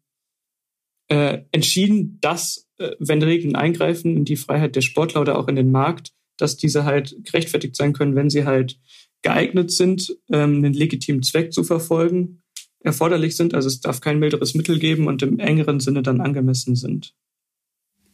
[1.09, 5.57] äh, entschieden, dass, äh, wenn Regeln eingreifen in die Freiheit der Sportler oder auch in
[5.57, 8.81] den Markt, dass diese halt gerechtfertigt sein können, wenn sie halt
[9.23, 12.42] geeignet sind, ähm, einen legitimen Zweck zu verfolgen,
[12.85, 13.55] erforderlich sind.
[13.55, 17.15] Also es darf kein milderes Mittel geben und im engeren Sinne dann angemessen sind.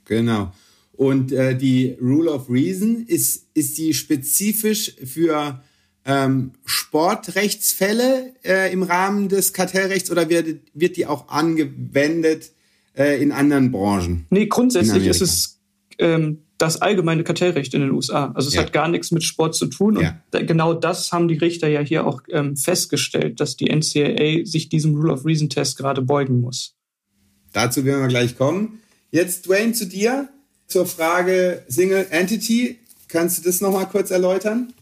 [0.05, 0.53] Genau.
[0.93, 5.63] Und äh, die Rule of Reason ist, ist die spezifisch für
[6.05, 12.53] ähm, Sportrechtsfälle äh, im Rahmen des Kartellrechts oder wird, wird die auch angewendet
[12.97, 14.27] äh, in anderen Branchen?
[14.31, 15.58] Nee, grundsätzlich ist es
[15.99, 18.33] ähm, das allgemeine Kartellrecht in den USA.
[18.35, 18.63] Also es ja.
[18.63, 19.97] hat gar nichts mit Sport zu tun.
[19.97, 20.21] Und ja.
[20.43, 24.97] genau das haben die Richter ja hier auch ähm, festgestellt, dass die NCAA sich diesem
[24.97, 26.75] Rule of Reason Test gerade beugen muss.
[27.53, 28.81] Dazu werden wir gleich kommen.
[29.11, 30.29] Jetzt, Dwayne, zu dir
[30.67, 32.79] zur Frage Single Entity.
[33.07, 34.73] Kannst du das nochmal kurz erläutern?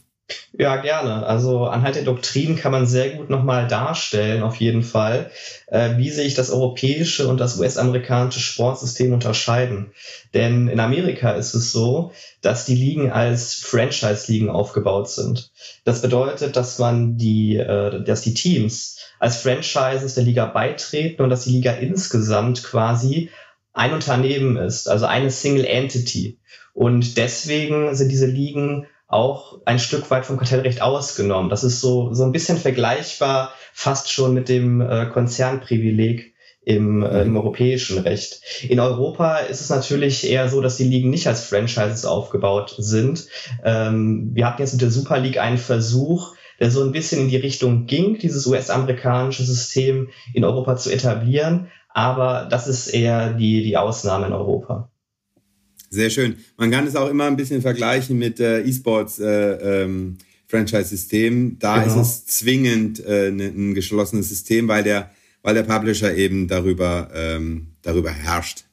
[0.58, 1.26] Ja, gerne.
[1.26, 5.30] Also anhand der Doktrin kann man sehr gut nochmal darstellen, auf jeden Fall,
[5.66, 9.92] äh, wie sich das europäische und das US-amerikanische Sportsystem unterscheiden.
[10.34, 15.52] Denn in Amerika ist es so, dass die Ligen als Franchise-Ligen aufgebaut sind.
[15.84, 21.30] Das bedeutet, dass man die, äh, dass die Teams als Franchises der Liga beitreten und
[21.30, 23.30] dass die Liga insgesamt quasi
[23.74, 26.38] ein Unternehmen ist, also eine Single Entity.
[26.72, 31.48] Und deswegen sind diese Ligen auch ein Stück weit vom Kartellrecht ausgenommen.
[31.48, 36.34] Das ist so, so ein bisschen vergleichbar fast schon mit dem äh, Konzernprivileg
[36.66, 38.40] im, äh, im europäischen Recht.
[38.68, 43.26] In Europa ist es natürlich eher so, dass die Ligen nicht als Franchises aufgebaut sind.
[43.64, 47.28] Ähm, wir hatten jetzt mit der Super League einen Versuch, der so ein bisschen in
[47.28, 51.68] die Richtung ging, dieses US-amerikanische System in Europa zu etablieren.
[51.90, 54.90] Aber das ist eher die, die Ausnahme in Europa.
[55.96, 56.37] Sehr schön.
[56.59, 61.59] Man kann es auch immer ein bisschen vergleichen mit äh, E-Sports äh, ähm, Franchise-System.
[61.59, 62.00] Da genau.
[62.00, 65.11] ist es zwingend äh, ne, ein geschlossenes System, weil der,
[65.42, 68.64] weil der Publisher eben darüber, ähm, darüber herrscht.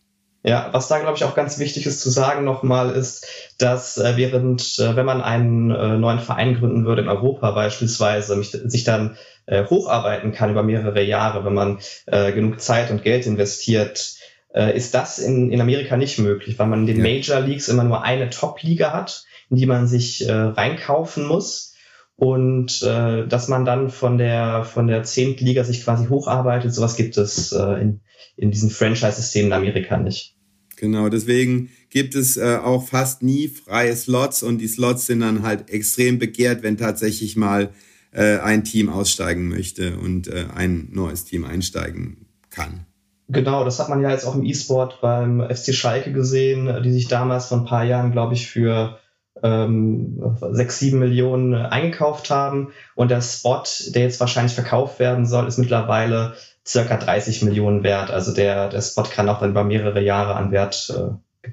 [0.44, 3.26] Ja, was da glaube ich auch ganz wichtig ist zu sagen nochmal ist,
[3.58, 8.36] dass äh, während, äh, wenn man einen äh, neuen Verein gründen würde in Europa beispielsweise,
[8.36, 13.02] mich, sich dann äh, hocharbeiten kann über mehrere Jahre, wenn man äh, genug Zeit und
[13.02, 14.18] Geld investiert,
[14.54, 17.02] äh, ist das in, in Amerika nicht möglich, weil man in den.
[17.02, 21.74] Major Leagues immer nur eine Top-Liga hat, in die man sich äh, reinkaufen muss
[22.16, 26.96] und äh, dass man dann von der von der zehnten Liga sich quasi hocharbeitet, sowas
[26.96, 28.02] gibt es äh, in,
[28.38, 30.36] in diesen Franchise-Systemen in Amerika nicht.
[30.76, 35.44] Genau, deswegen gibt es äh, auch fast nie freie Slots und die Slots sind dann
[35.44, 37.70] halt extrem begehrt, wenn tatsächlich mal
[38.12, 42.86] äh, ein Team aussteigen möchte und äh, ein neues Team einsteigen kann.
[43.34, 47.08] Genau, das hat man ja jetzt auch im E-Sport beim FC Schalke gesehen, die sich
[47.08, 49.00] damals vor ein paar Jahren, glaube ich, für
[49.42, 52.74] ähm, 6, 7 Millionen eingekauft haben.
[52.96, 58.12] Und der Spot, der jetzt wahrscheinlich verkauft werden soll, ist mittlerweile circa 30 Millionen wert.
[58.12, 60.94] Also der, der Spot kann auch dann über mehrere Jahre an Wert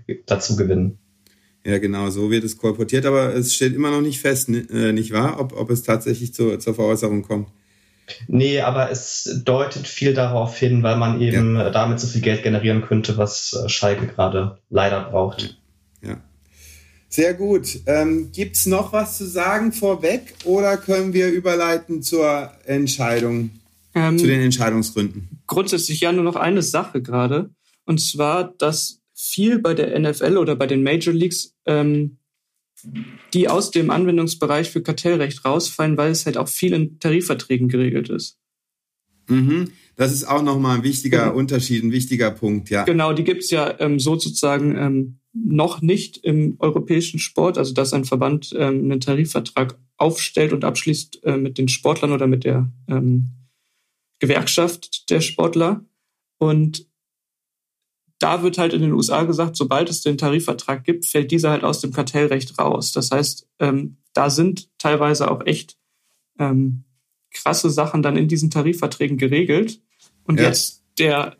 [0.07, 0.99] äh, dazu gewinnen.
[1.65, 5.13] Ja, genau, so wird es kolportiert, aber es steht immer noch nicht fest, äh, nicht
[5.13, 7.49] wahr, ob, ob es tatsächlich zu, zur Veräußerung kommt.
[8.29, 11.71] Nee, aber es deutet viel darauf hin, weil man eben ja.
[11.71, 15.59] damit so viel Geld generieren könnte, was äh, Schalke gerade leider braucht.
[16.03, 16.17] Ja.
[17.09, 17.81] Sehr gut.
[17.87, 23.51] Ähm, Gibt es noch was zu sagen vorweg oder können wir überleiten zur Entscheidung,
[23.95, 25.29] ähm, zu den Entscheidungsgründen?
[25.47, 27.51] Grundsätzlich ja nur noch eine Sache gerade.
[27.85, 32.19] Und zwar, dass viel bei der NFL oder bei den Major Leagues ähm,
[33.35, 38.09] die aus dem Anwendungsbereich für Kartellrecht rausfallen, weil es halt auch viel in Tarifverträgen geregelt
[38.09, 38.39] ist.
[39.29, 39.73] Mhm.
[39.97, 41.37] Das ist auch nochmal ein wichtiger genau.
[41.37, 42.85] Unterschied, ein wichtiger Punkt, ja.
[42.85, 47.93] Genau, die gibt es ja ähm, sozusagen ähm, noch nicht im europäischen Sport, also dass
[47.93, 52.73] ein Verband ähm, einen Tarifvertrag aufstellt und abschließt äh, mit den Sportlern oder mit der
[52.89, 53.29] ähm,
[54.19, 55.85] Gewerkschaft der Sportler.
[56.39, 56.87] Und
[58.21, 61.65] da wird halt in den USA gesagt, sobald es den Tarifvertrag gibt, fällt dieser halt
[61.65, 62.93] aus dem Kartellrecht raus.
[62.93, 65.79] Das heißt, ähm, da sind teilweise auch echt
[66.39, 66.85] ähm,
[67.33, 69.81] krasse Sachen dann in diesen Tarifverträgen geregelt.
[70.25, 70.47] Und ja.
[70.47, 71.37] jetzt der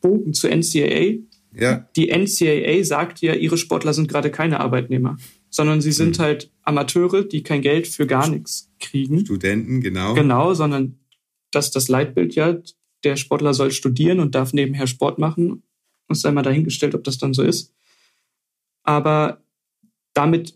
[0.00, 1.18] Bogen zur NCAA.
[1.54, 1.88] Ja.
[1.96, 5.16] Die NCAA sagt ja, ihre Sportler sind gerade keine Arbeitnehmer,
[5.50, 6.22] sondern sie sind mhm.
[6.22, 9.26] halt Amateure, die kein Geld für gar nichts kriegen.
[9.26, 10.14] Studenten, genau.
[10.14, 11.00] Genau, sondern
[11.50, 12.58] das ist das Leitbild ja,
[13.02, 15.64] der Sportler soll studieren und darf nebenher Sport machen
[16.12, 17.72] und sei mal dahingestellt, ob das dann so ist.
[18.82, 19.42] Aber
[20.14, 20.54] damit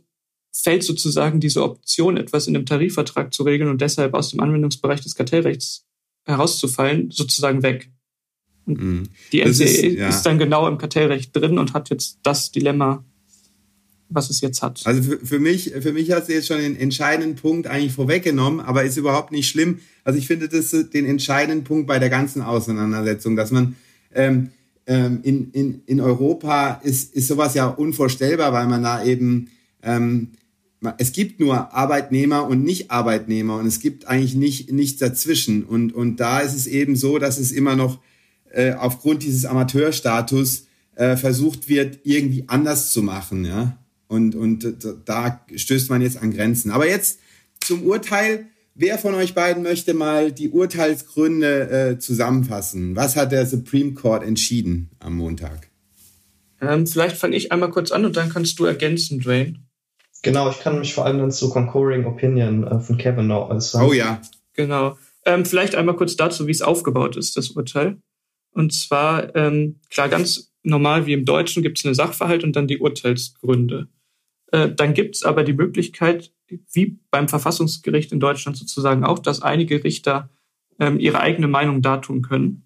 [0.52, 5.00] fällt sozusagen diese Option, etwas in dem Tarifvertrag zu regeln und deshalb aus dem Anwendungsbereich
[5.00, 5.84] des Kartellrechts
[6.24, 7.90] herauszufallen, sozusagen weg.
[8.64, 9.04] Mhm.
[9.32, 10.08] Die NCAA ist, ja.
[10.08, 13.04] ist, dann genau im Kartellrecht drin und hat jetzt das Dilemma,
[14.08, 14.82] was es jetzt hat.
[14.84, 18.60] Also für, für mich, für mich hast du jetzt schon den entscheidenden Punkt eigentlich vorweggenommen,
[18.60, 19.80] aber ist überhaupt nicht schlimm.
[20.04, 23.76] Also ich finde das den entscheidenden Punkt bei der ganzen Auseinandersetzung, dass man
[24.14, 24.50] ähm,
[24.86, 29.48] ähm, in, in, in Europa ist, ist sowas ja unvorstellbar, weil man da eben,
[29.82, 30.32] ähm,
[30.98, 35.64] es gibt nur Arbeitnehmer und Nicht-Arbeitnehmer und es gibt eigentlich nicht, nichts dazwischen.
[35.64, 37.98] Und, und da ist es eben so, dass es immer noch
[38.52, 43.44] äh, aufgrund dieses Amateurstatus äh, versucht wird, irgendwie anders zu machen.
[43.44, 43.78] Ja?
[44.06, 46.70] Und, und da stößt man jetzt an Grenzen.
[46.70, 47.18] Aber jetzt
[47.60, 48.46] zum Urteil.
[48.78, 52.94] Wer von euch beiden möchte mal die Urteilsgründe äh, zusammenfassen?
[52.94, 55.70] Was hat der Supreme Court entschieden am Montag?
[56.60, 59.54] Ähm, vielleicht fange ich einmal kurz an und dann kannst du ergänzen, Dwayne.
[60.22, 63.82] Genau, ich kann mich vor allem dann zur Concurring Opinion äh, von Kavanaugh äußern.
[63.82, 64.20] Oh ja.
[64.52, 64.98] Genau.
[65.24, 67.96] Ähm, vielleicht einmal kurz dazu, wie es aufgebaut ist, das Urteil.
[68.50, 72.66] Und zwar, ähm, klar, ganz normal wie im Deutschen gibt es eine Sachverhalt und dann
[72.66, 73.88] die Urteilsgründe.
[74.52, 79.42] Äh, dann gibt es aber die Möglichkeit, wie beim Verfassungsgericht in Deutschland sozusagen auch, dass
[79.42, 80.30] einige Richter
[80.78, 82.64] ähm, ihre eigene Meinung dartun können.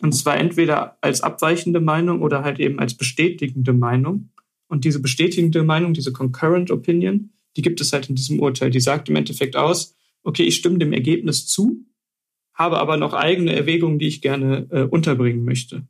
[0.00, 4.30] Und zwar entweder als abweichende Meinung oder halt eben als bestätigende Meinung.
[4.66, 8.70] Und diese bestätigende Meinung, diese Concurrent Opinion, die gibt es halt in diesem Urteil.
[8.70, 11.84] Die sagt im Endeffekt aus, okay, ich stimme dem Ergebnis zu,
[12.54, 15.86] habe aber noch eigene Erwägungen, die ich gerne äh, unterbringen möchte.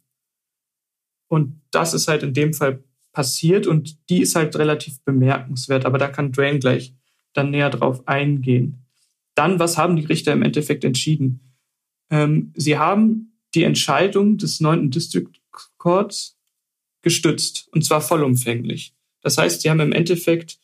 [1.28, 5.86] Und das ist halt in dem Fall passiert und die ist halt relativ bemerkenswert.
[5.86, 6.94] Aber da kann Dwayne gleich
[7.32, 8.84] dann näher drauf eingehen.
[9.34, 11.40] Dann, was haben die Richter im Endeffekt entschieden?
[12.10, 14.90] Ähm, sie haben die Entscheidung des 9.
[14.90, 15.30] District
[15.78, 16.38] Courts
[17.02, 18.94] gestützt, und zwar vollumfänglich.
[19.20, 20.58] Das heißt, sie haben im Endeffekt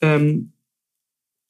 [0.00, 0.52] ähm,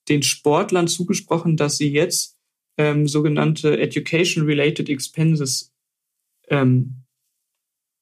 [0.09, 2.38] den Sportlern zugesprochen, dass sie jetzt
[2.77, 5.72] ähm, sogenannte Education-related Expenses
[6.48, 7.05] ähm,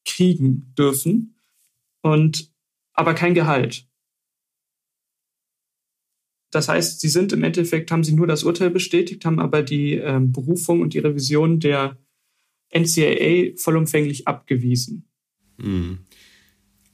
[0.04, 1.36] kriegen dürfen
[2.00, 2.50] und
[2.92, 3.86] aber kein Gehalt.
[6.52, 9.94] Das heißt, sie sind im Endeffekt, haben sie nur das Urteil bestätigt, haben aber die
[9.94, 11.98] ähm, Berufung und die Revision der
[12.72, 15.08] NCAA vollumfänglich abgewiesen.
[15.58, 16.00] Hm.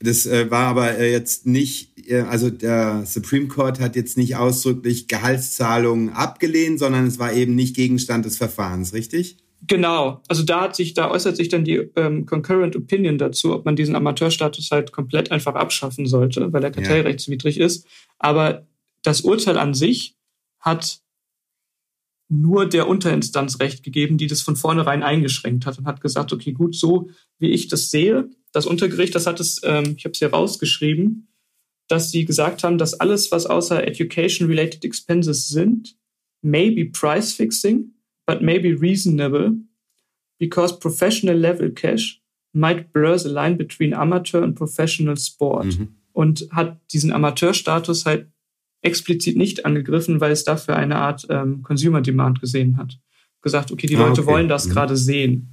[0.01, 4.37] Das äh, war aber äh, jetzt nicht, äh, also der Supreme Court hat jetzt nicht
[4.37, 9.39] ausdrücklich Gehaltszahlungen abgelehnt, sondern es war eben nicht Gegenstand des Verfahrens, richtig?
[9.67, 13.65] Genau, also da hat sich, da äußert sich dann die ähm, Concurrent Opinion dazu, ob
[13.65, 17.67] man diesen Amateurstatus halt komplett einfach abschaffen sollte, weil er kartellrechtswidrig ja.
[17.67, 17.85] ist.
[18.21, 18.68] Aber
[19.03, 20.17] das Urteil an sich
[20.61, 21.01] hat
[22.29, 26.53] nur der Unterinstanz Recht gegeben, die das von vornherein eingeschränkt hat und hat gesagt, okay,
[26.53, 27.09] gut, so
[27.39, 31.29] wie ich das sehe, das Untergericht, das hat es, ähm, ich habe es hier rausgeschrieben,
[31.89, 35.97] dass sie gesagt haben, dass alles, was außer Education-related Expenses sind,
[36.43, 37.95] may be price fixing,
[38.27, 39.53] but may be reasonable,
[40.39, 42.21] because professional level cash
[42.53, 45.97] might blur the line between amateur and professional sport Mhm.
[46.13, 48.29] und hat diesen Amateurstatus halt
[48.83, 52.99] explizit nicht angegriffen, weil es dafür eine Art ähm, Consumer Demand gesehen hat.
[53.43, 54.31] Gesagt, okay, die Ah, Leute okay.
[54.31, 54.71] wollen das Mhm.
[54.71, 55.49] gerade sehen.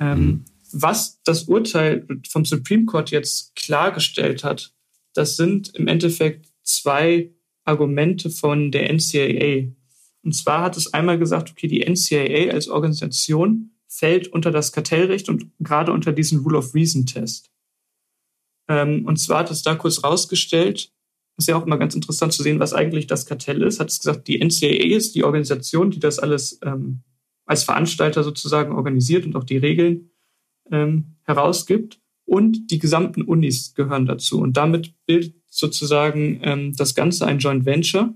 [0.00, 0.44] Ähm, Mhm.
[0.74, 4.72] Was das Urteil vom Supreme Court jetzt klargestellt hat,
[5.14, 7.30] das sind im Endeffekt zwei
[7.64, 9.68] Argumente von der NCAA.
[10.24, 15.28] Und zwar hat es einmal gesagt, okay, die NCAA als Organisation fällt unter das Kartellrecht
[15.28, 17.50] und gerade unter diesen Rule of Reason Test.
[18.68, 20.90] Ähm, und zwar hat es da kurz rausgestellt,
[21.36, 23.80] ist ja auch immer ganz interessant zu sehen, was eigentlich das Kartell ist.
[23.80, 27.02] Hat es gesagt, die NCAA ist die Organisation, die das alles ähm,
[27.46, 30.10] als Veranstalter sozusagen organisiert und auch die Regeln
[30.70, 32.00] ähm, herausgibt.
[32.24, 34.40] Und die gesamten Unis gehören dazu.
[34.40, 38.14] Und damit bildet sozusagen ähm, das Ganze ein Joint Venture.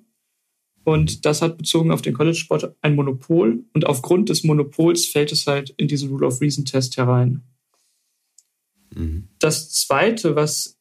[0.85, 3.65] Und das hat bezogen auf den College-Sport ein Monopol.
[3.75, 7.43] Und aufgrund des Monopols fällt es halt in diesen Rule of Reason-Test herein.
[8.95, 9.29] Mhm.
[9.39, 10.79] Das Zweite, was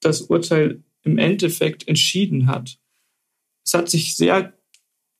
[0.00, 2.78] das Urteil im Endeffekt entschieden hat,
[3.64, 4.52] es hat sich sehr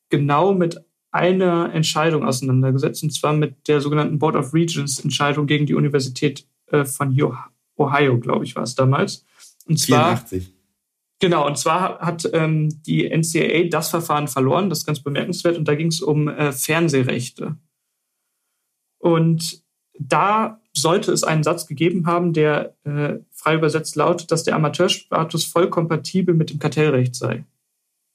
[0.09, 0.81] genau mit
[1.13, 6.47] einer Entscheidung auseinandergesetzt, und zwar mit der sogenannten Board of Regents Entscheidung gegen die Universität
[6.67, 7.17] äh, von
[7.77, 9.25] Ohio, glaube ich, war es damals.
[9.67, 10.55] Und zwar 84.
[11.21, 15.69] Genau, und zwar hat ähm, die NCAA das Verfahren verloren, das ist ganz bemerkenswert, und
[15.69, 17.57] da ging es um äh, Fernsehrechte.
[18.99, 19.63] Und
[19.99, 25.45] da sollte es einen Satz gegeben haben, der äh, frei übersetzt lautet, dass der Amateurstatus
[25.45, 27.45] voll kompatibel mit dem Kartellrecht sei.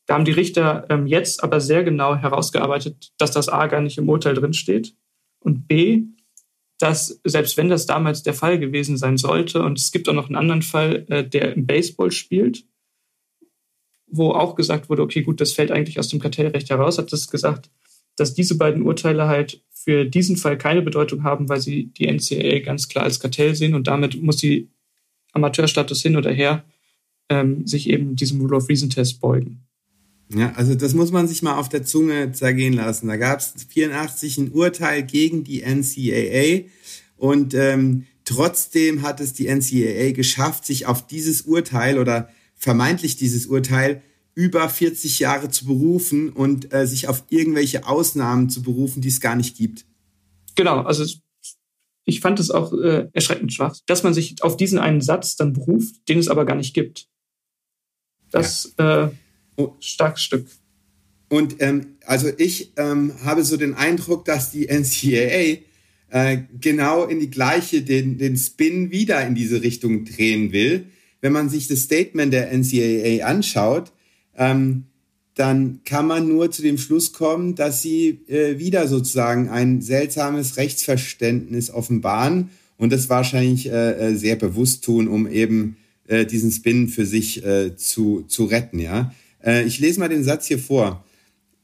[0.06, 3.98] Da haben die Richter ähm, jetzt aber sehr genau herausgearbeitet, dass das A gar nicht
[3.98, 4.96] im Urteil drinsteht
[5.40, 6.04] und B,
[6.78, 10.28] dass selbst wenn das damals der Fall gewesen sein sollte, und es gibt auch noch
[10.28, 12.66] einen anderen Fall, äh, der im Baseball spielt,
[14.08, 17.30] wo auch gesagt wurde, okay, gut, das fällt eigentlich aus dem Kartellrecht heraus, hat es
[17.30, 17.70] gesagt,
[18.16, 22.60] dass diese beiden Urteile halt für diesen Fall keine Bedeutung haben, weil sie die NCAA
[22.60, 24.68] ganz klar als Kartell sehen und damit muss die
[25.32, 26.66] Amateurstatus hin oder her
[27.30, 29.62] ähm, sich eben diesem Rule of Reason Test beugen.
[30.34, 33.08] Ja, also das muss man sich mal auf der Zunge zergehen lassen.
[33.08, 36.68] Da gab es 84 ein Urteil gegen die NCAA
[37.16, 43.46] und ähm, trotzdem hat es die NCAA geschafft, sich auf dieses Urteil oder vermeintlich dieses
[43.46, 44.02] Urteil
[44.36, 49.22] über 40 Jahre zu berufen und äh, sich auf irgendwelche Ausnahmen zu berufen, die es
[49.22, 49.86] gar nicht gibt.
[50.56, 51.06] Genau, also
[52.04, 55.54] ich fand es auch äh, erschreckend schwach, dass man sich auf diesen einen Satz dann
[55.54, 57.08] beruft, den es aber gar nicht gibt.
[58.30, 59.06] Das ja.
[59.06, 59.12] äh,
[59.80, 60.48] starkes Stück.
[61.30, 65.64] Und ähm, also ich ähm, habe so den Eindruck, dass die NCAA
[66.10, 70.88] äh, genau in die gleiche, den, den Spin wieder in diese Richtung drehen will.
[71.22, 73.92] Wenn man sich das Statement der NCAA anschaut,
[74.38, 74.86] ähm,
[75.36, 80.58] dann kann man nur zu dem Schluss kommen, dass sie äh, wieder sozusagen ein seltsames
[80.58, 85.76] Rechtsverständnis offenbaren und das wahrscheinlich äh, sehr bewusst tun, um eben
[86.08, 88.80] äh, diesen Spin für sich äh, zu, zu retten.
[88.80, 91.04] Ja, äh, ich lese mal den Satz hier vor.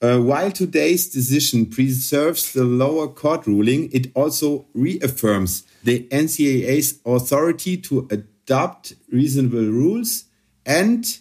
[0.04, 7.78] Uh, while today's decision preserves the lower court ruling, it also reaffirms the NCAA's authority
[7.78, 10.26] to adopt reasonable rules
[10.66, 11.20] and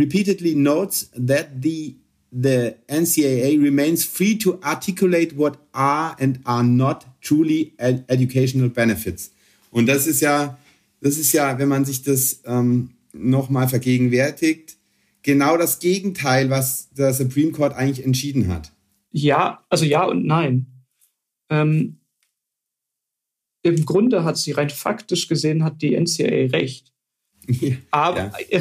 [0.00, 1.96] repeatedly notes that the
[2.32, 9.32] the NCAA remains free to articulate what are and are not truly ed educational benefits.
[9.70, 10.58] Und das ist ja,
[11.00, 14.76] das ist ja, wenn man sich das ähm, nochmal vergegenwärtigt,
[15.22, 18.72] genau das Gegenteil, was der Supreme Court eigentlich entschieden hat.
[19.10, 20.66] Ja, also ja und nein.
[21.48, 21.98] Ähm,
[23.62, 26.92] Im Grunde hat sie rein faktisch gesehen, hat die NCAA recht.
[27.48, 28.60] Ja, aber ja.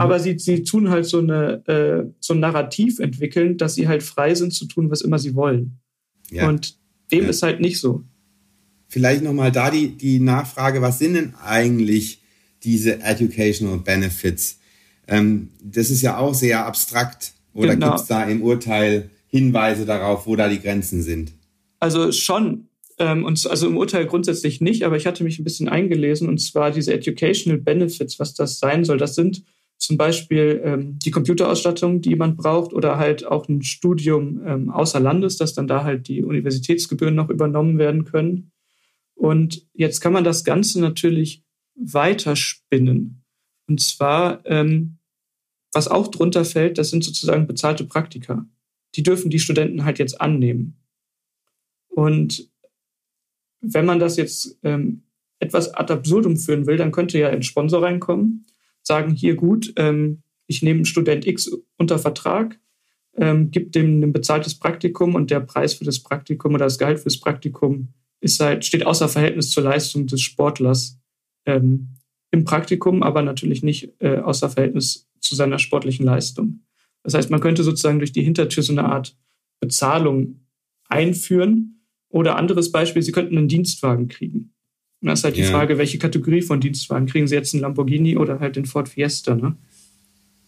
[0.00, 4.02] Aber sie, sie tun halt so, eine, äh, so ein Narrativ entwickeln, dass sie halt
[4.02, 5.78] frei sind zu tun, was immer sie wollen.
[6.30, 6.48] Ja.
[6.48, 6.76] Und
[7.12, 8.02] dem ist halt nicht so.
[8.88, 12.22] Vielleicht nochmal da die, die Nachfrage, was sind denn eigentlich
[12.62, 14.58] diese Educational Benefits?
[15.06, 17.32] Ähm, das ist ja auch sehr abstrakt.
[17.52, 17.90] Oder genau.
[17.90, 21.32] gibt es da im Urteil Hinweise darauf, wo da die Grenzen sind?
[21.80, 22.68] Also schon.
[22.98, 26.38] Ähm, und also im Urteil grundsätzlich nicht, aber ich hatte mich ein bisschen eingelesen und
[26.38, 28.98] zwar diese Educational Benefits, was das sein soll.
[28.98, 29.42] Das sind
[29.84, 34.98] zum Beispiel ähm, die Computerausstattung, die man braucht, oder halt auch ein Studium ähm, außer
[34.98, 38.50] Landes, dass dann da halt die Universitätsgebühren noch übernommen werden können.
[39.14, 43.22] Und jetzt kann man das Ganze natürlich weiterspinnen.
[43.68, 44.96] Und zwar, ähm,
[45.74, 48.46] was auch drunter fällt, das sind sozusagen bezahlte Praktika.
[48.94, 50.78] Die dürfen die Studenten halt jetzt annehmen.
[51.88, 52.50] Und
[53.60, 55.02] wenn man das jetzt ähm,
[55.40, 58.46] etwas ad absurdum führen will, dann könnte ja ein Sponsor reinkommen,
[58.86, 62.58] sagen, hier gut, ähm, ich nehme Student X unter Vertrag,
[63.16, 66.98] ähm, gibt dem ein bezahltes Praktikum und der Preis für das Praktikum oder das Gehalt
[66.98, 67.88] für das Praktikum
[68.20, 70.98] ist halt, steht außer Verhältnis zur Leistung des Sportlers
[71.46, 71.96] ähm,
[72.30, 76.64] im Praktikum, aber natürlich nicht äh, außer Verhältnis zu seiner sportlichen Leistung.
[77.02, 79.16] Das heißt, man könnte sozusagen durch die Hintertür so eine Art
[79.60, 80.40] Bezahlung
[80.88, 81.86] einführen.
[82.08, 84.53] Oder anderes Beispiel, Sie könnten einen Dienstwagen kriegen.
[85.04, 85.44] Und das ist halt ja.
[85.44, 87.06] die Frage, welche Kategorie von Dienstwagen?
[87.06, 89.34] Kriegen Sie jetzt einen Lamborghini oder halt den Ford Fiesta?
[89.34, 89.54] Ne?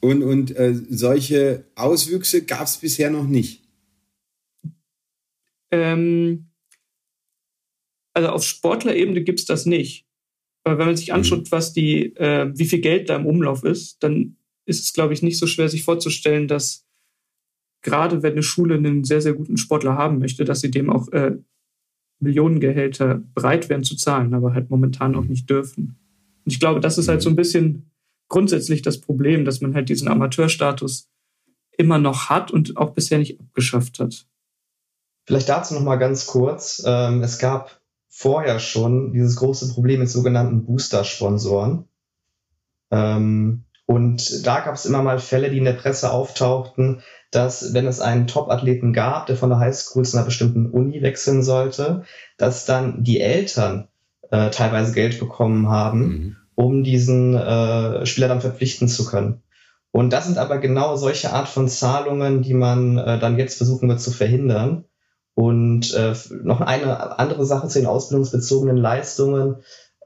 [0.01, 3.63] Und, und äh, solche Auswüchse gab es bisher noch nicht.
[5.71, 6.47] Ähm,
[8.15, 10.07] also auf Sportlerebene gibt es das nicht.
[10.65, 11.51] Aber wenn man sich anschaut, mhm.
[11.51, 15.21] was die, äh, wie viel Geld da im Umlauf ist, dann ist es, glaube ich,
[15.21, 16.87] nicht so schwer, sich vorzustellen, dass
[17.83, 21.13] gerade wenn eine Schule einen sehr, sehr guten Sportler haben möchte, dass sie dem auch
[21.13, 21.33] äh,
[22.21, 25.31] Millionengehälter bereit wären zu zahlen, aber halt momentan auch mhm.
[25.31, 25.99] nicht dürfen.
[26.45, 27.91] Und ich glaube, das ist halt so ein bisschen
[28.29, 31.09] grundsätzlich das Problem, dass man halt diesen Amateurstatus
[31.77, 34.27] immer noch hat und auch bisher nicht abgeschafft hat.
[35.27, 36.83] Vielleicht dazu noch mal ganz kurz.
[36.87, 41.85] Ähm, es gab vorher schon dieses große Problem mit sogenannten Booster-Sponsoren.
[42.91, 47.87] Ähm, und da gab es immer mal Fälle, die in der Presse auftauchten, dass wenn
[47.87, 52.03] es einen Top-Athleten gab, der von der Highschool zu einer bestimmten Uni wechseln sollte,
[52.37, 53.89] dass dann die Eltern
[54.31, 56.37] äh, teilweise Geld bekommen haben, mhm.
[56.57, 59.43] um diesen äh, Spieler dann verpflichten zu können.
[59.93, 63.89] Und das sind aber genau solche Art von Zahlungen, die man äh, dann jetzt versuchen
[63.89, 64.85] wird zu verhindern.
[65.35, 69.57] Und äh, noch eine andere Sache zu den ausbildungsbezogenen Leistungen.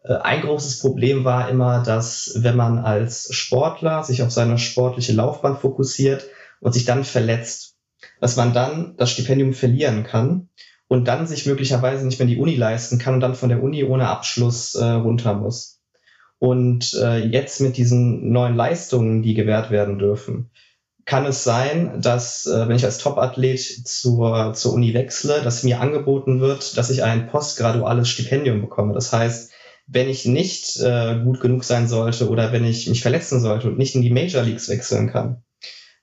[0.02, 5.12] Äh, ein großes Problem war immer, dass wenn man als Sportler sich auf seine sportliche
[5.12, 6.26] Laufbahn fokussiert
[6.60, 7.76] und sich dann verletzt,
[8.20, 10.48] dass man dann das Stipendium verlieren kann
[10.88, 13.84] und dann sich möglicherweise nicht mehr die Uni leisten kann und dann von der Uni
[13.84, 15.80] ohne Abschluss äh, runter muss.
[16.38, 20.50] Und äh, jetzt mit diesen neuen Leistungen, die gewährt werden dürfen,
[21.04, 25.80] kann es sein, dass äh, wenn ich als Topathlet zur, zur Uni wechsle, dass mir
[25.80, 28.94] angeboten wird, dass ich ein postgraduales Stipendium bekomme.
[28.94, 29.49] Das heißt,
[29.92, 33.78] wenn ich nicht äh, gut genug sein sollte oder wenn ich mich verletzen sollte und
[33.78, 35.42] nicht in die Major Leagues wechseln kann,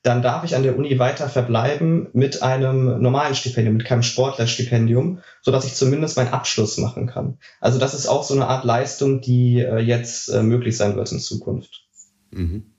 [0.04, 5.20] dann darf ich an der Uni weiter verbleiben mit einem normalen Stipendium, mit keinem Sportlerstipendium,
[5.42, 7.38] so dass ich zumindest meinen Abschluss machen kann.
[7.62, 11.12] Also das ist auch so eine Art Leistung, die äh, jetzt äh, möglich sein wird
[11.12, 11.88] in Zukunft.
[12.32, 12.74] Mhm.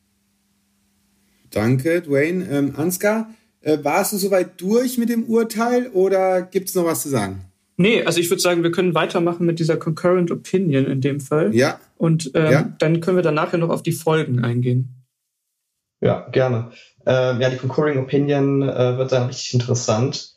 [1.50, 2.46] Danke, Dwayne.
[2.50, 3.30] Ähm, Ansgar,
[3.62, 7.47] äh, warst du soweit durch mit dem Urteil oder gibt es noch was zu sagen?
[7.80, 11.54] Nee, also ich würde sagen, wir können weitermachen mit dieser Concurrent Opinion in dem Fall.
[11.54, 11.78] Ja.
[11.96, 12.74] Und ähm, ja.
[12.78, 15.06] dann können wir dann nachher noch auf die Folgen eingehen.
[16.00, 16.72] Ja, gerne.
[17.06, 20.34] Äh, ja, die Concurring Opinion äh, wird dann richtig interessant,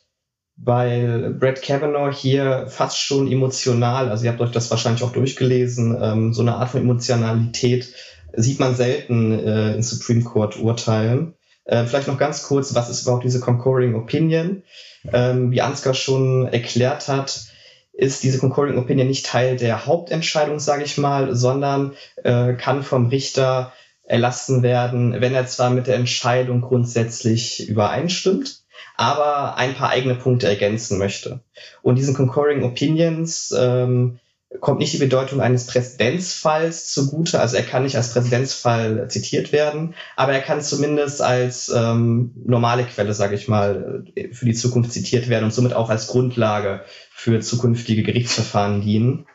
[0.56, 5.98] weil Brad Kavanaugh hier fast schon emotional, also ihr habt euch das wahrscheinlich auch durchgelesen,
[6.00, 7.92] ähm, so eine Art von Emotionalität
[8.34, 11.34] sieht man selten äh, in Supreme Court Urteilen.
[11.64, 14.62] Äh, vielleicht noch ganz kurz, was ist überhaupt diese Concurring Opinion?
[15.10, 17.46] Ähm, wie Ansgar schon erklärt hat,
[17.92, 21.92] ist diese Concurring Opinion nicht Teil der Hauptentscheidung, sage ich mal, sondern
[22.22, 23.72] äh, kann vom Richter
[24.04, 28.62] erlassen werden, wenn er zwar mit der Entscheidung grundsätzlich übereinstimmt,
[28.96, 31.40] aber ein paar eigene Punkte ergänzen möchte.
[31.82, 34.18] Und diesen Concurring Opinions ähm,
[34.60, 37.40] kommt nicht die Bedeutung eines Präzedenzfalls zugute.
[37.40, 42.84] Also er kann nicht als Präzedenzfall zitiert werden, aber er kann zumindest als ähm, normale
[42.84, 47.40] Quelle, sage ich mal, für die Zukunft zitiert werden und somit auch als Grundlage für
[47.40, 49.26] zukünftige Gerichtsverfahren dienen.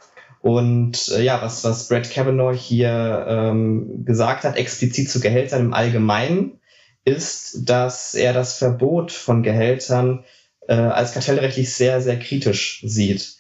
[0.42, 5.74] Und äh, ja, was, was Brett Kavanaugh hier ähm, gesagt hat, explizit zu Gehältern im
[5.74, 6.60] Allgemeinen,
[7.06, 10.26] ist, dass er das Verbot von Gehältern
[10.68, 13.37] äh, als kartellrechtlich sehr, sehr kritisch sieht.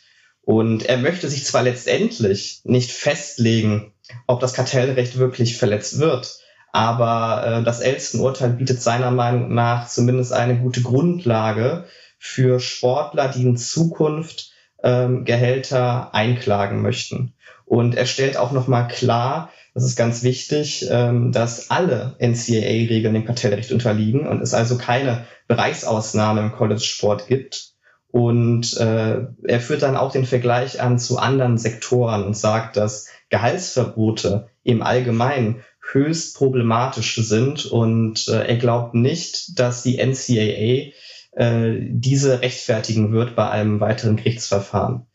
[0.47, 3.91] Und er möchte sich zwar letztendlich nicht festlegen,
[4.27, 6.39] ob das Kartellrecht wirklich verletzt wird,
[6.71, 11.83] aber äh, das Elston-Urteil bietet seiner Meinung nach zumindest eine gute Grundlage
[12.17, 17.33] für Sportler, die in Zukunft ähm, Gehälter einklagen möchten.
[17.65, 23.25] Und er stellt auch nochmal klar, das ist ganz wichtig, ähm, dass alle NCAA-Regeln dem
[23.25, 27.73] Kartellrecht unterliegen und es also keine Bereichsausnahme im College-Sport gibt.
[28.09, 33.07] Und äh, er führt dann auch den Vergleich an zu anderen Sektoren und sagt, dass
[33.29, 40.91] Gehaltsverbote im Allgemeinen höchst problematisch sind und äh, er glaubt nicht, dass die NCAA
[41.31, 45.05] äh, diese rechtfertigen wird bei einem weiteren Gerichtsverfahren.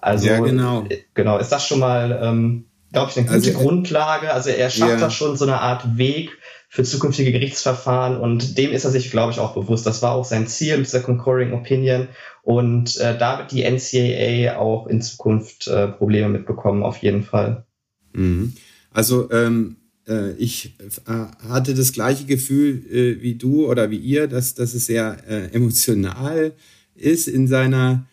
[0.00, 0.84] Also ja, genau.
[0.88, 4.32] Äh, genau, ist das schon mal, ähm, glaube ich, eine gute also, Grundlage.
[4.32, 4.98] Also er schafft ja.
[4.98, 6.38] da schon so eine Art Weg
[6.74, 9.84] für zukünftige Gerichtsverfahren und dem ist er sich, glaube ich, auch bewusst.
[9.84, 12.08] Das war auch sein Ziel mit dieser Concurring Opinion
[12.42, 17.66] und äh, da wird die NCAA auch in Zukunft äh, Probleme mitbekommen, auf jeden Fall.
[18.14, 18.54] Mhm.
[18.90, 19.76] Also ähm,
[20.08, 20.74] äh, ich
[21.06, 21.12] äh,
[21.46, 25.54] hatte das gleiche Gefühl äh, wie du oder wie ihr, dass, dass es sehr äh,
[25.54, 26.54] emotional
[26.94, 28.06] ist in seiner,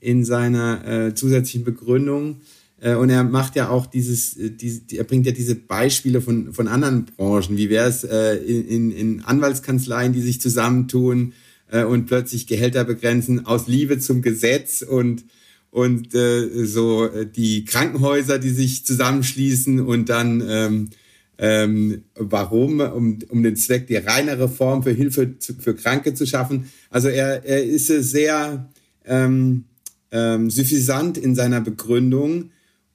[0.00, 2.40] in seiner zusätzlichen Begründung.
[2.80, 6.52] Äh, und er macht ja auch dieses, äh, diese, er bringt ja diese Beispiele von,
[6.52, 7.56] von anderen Branchen.
[7.56, 11.32] Wie wäre es äh, in, in Anwaltskanzleien, die sich zusammentun
[11.68, 15.24] und plötzlich Gehälter begrenzen aus Liebe zum Gesetz und
[15.72, 20.90] und äh, so die Krankenhäuser, die sich zusammenschließen und dann ähm,
[21.38, 26.24] ähm, warum, um, um den Zweck die reine Reform für Hilfe zu, für Kranke zu
[26.24, 26.70] schaffen.
[26.88, 28.70] Also er, er ist sehr
[29.04, 29.64] ähm,
[30.12, 32.50] ähm, suffisant in seiner Begründung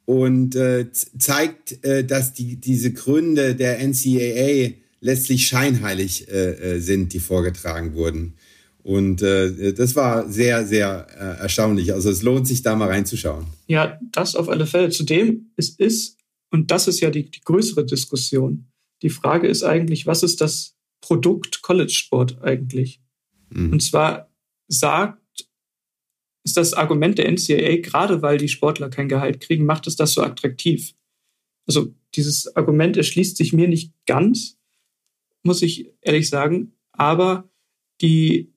[0.06, 7.14] und äh, zeigt, äh, dass die, diese Gründe der NCAA letztlich scheinheilig äh, äh, sind,
[7.14, 8.36] die vorgetragen wurden.
[8.84, 11.94] Und äh, das war sehr, sehr äh, erstaunlich.
[11.94, 13.46] Also es lohnt sich da mal reinzuschauen.
[13.68, 14.90] Ja, das auf alle Fälle.
[14.90, 16.18] Zudem, es ist,
[16.50, 18.72] und das ist ja die, die größere Diskussion.
[19.04, 23.02] Die Frage ist eigentlich, was ist das Produkt College Sport eigentlich?
[23.50, 23.74] Mhm.
[23.74, 24.32] Und zwar
[24.68, 25.21] sagt,
[26.44, 30.14] ist das Argument der NCAA, gerade weil die Sportler kein Gehalt kriegen, macht es das
[30.14, 30.94] so attraktiv.
[31.68, 34.58] Also dieses Argument erschließt sich mir nicht ganz,
[35.44, 36.74] muss ich ehrlich sagen.
[36.92, 37.50] Aber
[38.02, 38.54] die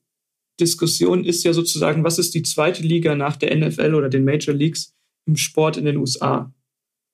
[0.59, 4.53] Diskussion ist ja sozusagen, was ist die zweite Liga nach der NFL oder den Major
[4.53, 4.93] Leagues
[5.25, 6.53] im Sport in den USA?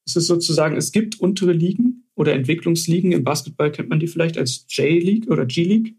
[0.06, 3.12] Es ist sozusagen, es gibt untere Ligen oder Entwicklungsligen.
[3.12, 5.96] Im Basketball kennt man die vielleicht als J-League oder G-League,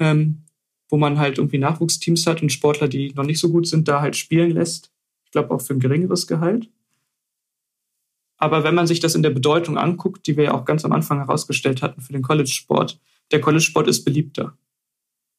[0.00, 0.44] ähm,
[0.88, 4.00] wo man halt irgendwie Nachwuchsteams hat und Sportler, die noch nicht so gut sind, da
[4.00, 4.92] halt spielen lässt.
[5.24, 6.68] Ich glaube auch für ein geringeres Gehalt.
[8.38, 10.92] Aber wenn man sich das in der Bedeutung anguckt, die wir ja auch ganz am
[10.92, 13.00] Anfang herausgestellt hatten für den College-Sport,
[13.32, 14.56] der College-Sport ist beliebter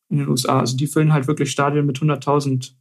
[0.09, 0.59] in den USA.
[0.59, 2.73] Also die füllen halt wirklich Stadien mit 100.000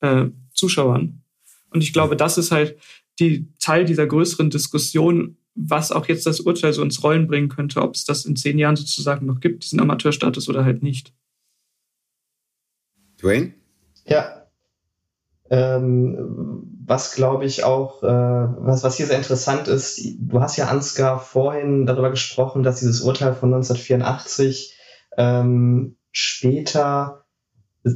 [0.00, 1.22] äh, Zuschauern.
[1.70, 2.78] Und ich glaube, das ist halt
[3.18, 7.82] die Teil dieser größeren Diskussion, was auch jetzt das Urteil so ins Rollen bringen könnte,
[7.82, 11.12] ob es das in zehn Jahren sozusagen noch gibt, diesen Amateurstatus oder halt nicht.
[13.22, 13.54] Dwayne?
[14.06, 14.46] Ja.
[15.50, 20.68] Ähm, was glaube ich auch, äh, was, was hier sehr interessant ist, du hast ja
[20.68, 24.76] Ansgar vorhin darüber gesprochen, dass dieses Urteil von 1984
[25.16, 27.24] ähm, später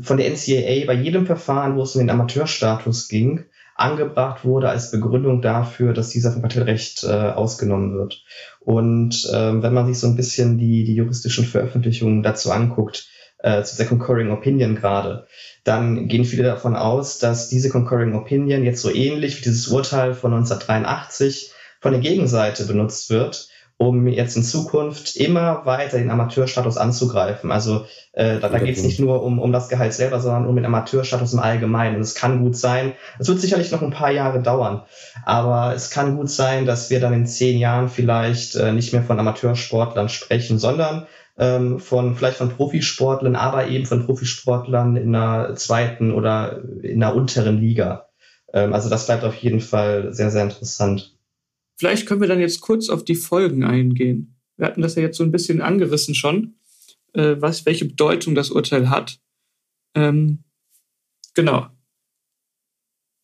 [0.03, 3.45] von der NCAA bei jedem Verfahren, wo es um den Amateurstatus ging,
[3.75, 8.23] angebracht wurde als Begründung dafür, dass dieser vom Kartellrecht äh, ausgenommen wird.
[8.61, 13.09] Und ähm, wenn man sich so ein bisschen die, die juristischen Veröffentlichungen dazu anguckt,
[13.45, 15.27] äh, zu der Concurring Opinion gerade,
[15.65, 20.15] dann gehen viele davon aus, dass diese Concurring Opinion jetzt so ähnlich wie dieses Urteil
[20.15, 26.79] von 1983 von der Gegenseite benutzt wird, um jetzt in Zukunft immer weiter den Amateurstatus
[26.79, 27.53] anzugreifen.
[27.53, 30.57] Also äh, da, da geht es nicht nur um, um das Gehalt selber, sondern um
[30.57, 31.97] den Amateurstatus im Allgemeinen.
[31.97, 34.83] Und es kann gut sein, es wird sicherlich noch ein paar Jahre dauern,
[35.27, 39.03] aber es kann gut sein, dass wir dann in zehn Jahren vielleicht äh, nicht mehr
[39.03, 41.07] von Amateursportlern sprechen, sondern
[41.37, 47.15] ähm, von vielleicht von Profisportlern, aber eben von Profisportlern in einer zweiten oder in einer
[47.15, 48.09] unteren Liga.
[48.53, 51.17] Ähm, also das bleibt auf jeden Fall sehr, sehr interessant.
[51.77, 54.37] Vielleicht können wir dann jetzt kurz auf die Folgen eingehen.
[54.57, 56.55] Wir hatten das ja jetzt so ein bisschen angerissen schon,
[57.15, 59.19] äh, was, welche Bedeutung das Urteil hat.
[59.97, 60.45] Ähm,
[61.35, 61.67] genau.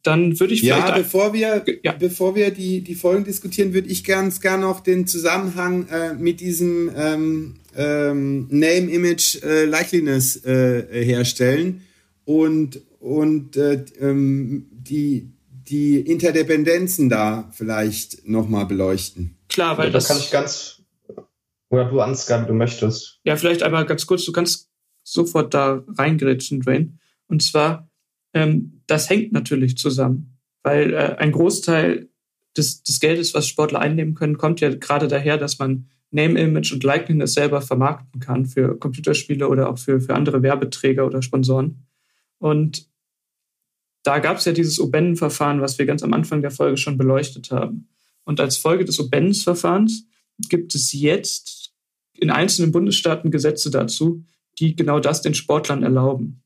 [0.03, 0.89] Dann würde ich vielleicht.
[0.89, 1.93] Ja, bevor wir, ja.
[1.93, 6.41] bevor wir die, die Folgen diskutieren, würde ich ganz gern noch den Zusammenhang äh, mit
[6.41, 11.83] diesem ähm, ähm, Name, Image, äh, Likeliness äh, herstellen
[12.25, 19.37] und, und äh, ähm, die, die Interdependenzen da vielleicht nochmal beleuchten.
[19.49, 20.83] Klar, weil ja, das, das kann ich ganz,
[21.71, 23.21] oder du Ansgar, du möchtest.
[23.25, 24.69] Ja, vielleicht einmal ganz kurz, du kannst
[25.03, 26.99] sofort da reingrätschen, Dwayne.
[27.27, 27.89] Und zwar,
[28.35, 32.09] ähm, das hängt natürlich zusammen, weil äh, ein Großteil
[32.57, 36.73] des, des Geldes, was Sportler einnehmen können, kommt ja gerade daher, dass man Name, Image
[36.73, 41.87] und Likeness selber vermarkten kann für Computerspiele oder auch für, für andere Werbeträger oder Sponsoren.
[42.39, 42.89] Und
[44.03, 47.51] da gab es ja dieses Obennen-Verfahren, was wir ganz am Anfang der Folge schon beleuchtet
[47.51, 47.89] haben.
[48.25, 50.07] Und als Folge des Obennens-Verfahrens
[50.49, 51.73] gibt es jetzt
[52.15, 54.25] in einzelnen Bundesstaaten Gesetze dazu,
[54.59, 56.43] die genau das den Sportlern erlauben.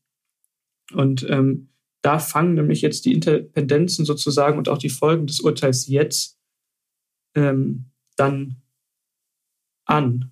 [0.93, 1.69] Und ähm,
[2.01, 6.37] da fangen nämlich jetzt die Interdependenzen sozusagen und auch die Folgen des Urteils jetzt
[7.35, 7.85] ähm,
[8.15, 8.61] dann
[9.85, 10.31] an.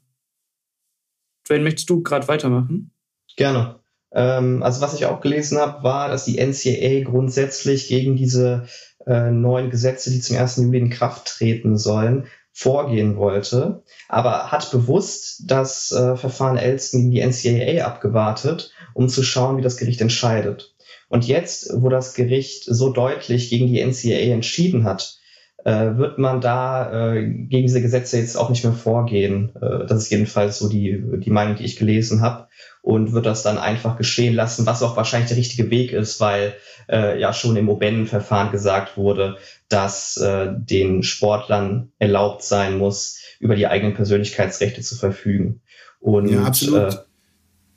[1.48, 2.92] Dwayne, möchtest du gerade weitermachen?
[3.36, 3.80] Gerne.
[4.12, 8.68] Ähm, also was ich auch gelesen habe, war, dass die NCAA grundsätzlich gegen diese
[9.06, 10.58] äh, neuen Gesetze, die zum 1.
[10.58, 17.12] Juli in Kraft treten sollen, vorgehen wollte, aber hat bewusst das äh, Verfahren Elston gegen
[17.12, 20.76] die NCAA abgewartet, um zu schauen, wie das Gericht entscheidet.
[21.10, 25.20] Und jetzt, wo das Gericht so deutlich gegen die NCAA entschieden hat,
[25.66, 29.52] äh, wird man da äh, gegen diese Gesetze jetzt auch nicht mehr vorgehen.
[29.56, 32.48] Äh, das ist jedenfalls so die, die Meinung, die ich gelesen habe.
[32.82, 36.56] Und wird das dann einfach geschehen lassen, was auch wahrscheinlich der richtige Weg ist, weil
[36.90, 39.38] äh, ja schon im Oben-Verfahren gesagt wurde,
[39.70, 45.62] dass äh, den Sportlern erlaubt sein muss, über die eigenen Persönlichkeitsrechte zu verfügen.
[46.02, 47.06] Und, ja, absolut.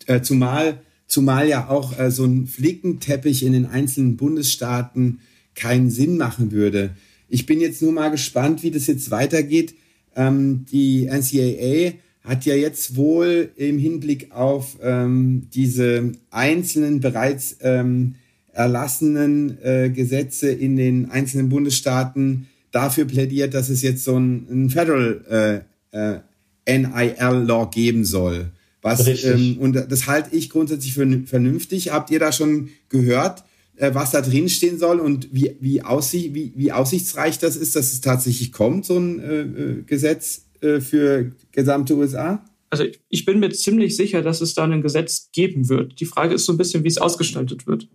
[0.06, 5.20] Äh, zumal, zumal ja auch äh, so ein Flickenteppich in den einzelnen Bundesstaaten
[5.54, 6.96] keinen Sinn machen würde.
[7.28, 9.74] Ich bin jetzt nur mal gespannt, wie das jetzt weitergeht.
[10.14, 18.16] Ähm, die NCAA hat ja jetzt wohl im Hinblick auf ähm, diese einzelnen bereits ähm,
[18.52, 24.70] erlassenen äh, Gesetze in den einzelnen Bundesstaaten dafür plädiert, dass es jetzt so ein, ein
[24.70, 26.20] Federal äh,
[26.66, 28.50] äh, NIL-Law geben soll.
[28.82, 31.90] Was, ähm, und das halte ich grundsätzlich für vernünftig.
[31.90, 33.44] Habt ihr da schon gehört,
[33.76, 37.76] äh, was da drin stehen soll und wie, wie, aussicht, wie, wie aussichtsreich das ist,
[37.76, 42.44] dass es tatsächlich kommt, so ein äh, äh Gesetz äh, für gesamte USA?
[42.70, 46.00] Also ich bin mir ziemlich sicher, dass es da ein Gesetz geben wird.
[46.00, 47.88] Die Frage ist so ein bisschen, wie es ausgestaltet wird.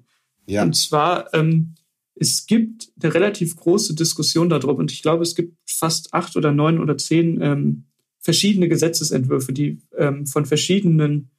[0.46, 0.64] Ja.
[0.64, 1.76] Und zwar, ähm,
[2.16, 6.52] es gibt eine relativ große Diskussion darüber und ich glaube, es gibt fast acht oder
[6.52, 7.86] neun oder zehn ähm,
[8.20, 11.31] verschiedene Gesetzesentwürfe, die ähm, von verschiedenen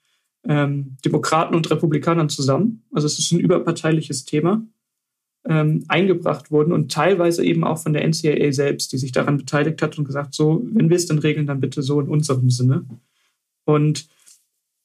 [0.47, 4.67] ähm, Demokraten und Republikanern zusammen, also es ist ein überparteiliches Thema,
[5.45, 9.83] ähm, eingebracht wurden und teilweise eben auch von der NCAA selbst, die sich daran beteiligt
[9.83, 12.87] hat und gesagt, so, wenn wir es dann regeln, dann bitte so in unserem Sinne.
[13.65, 14.09] Und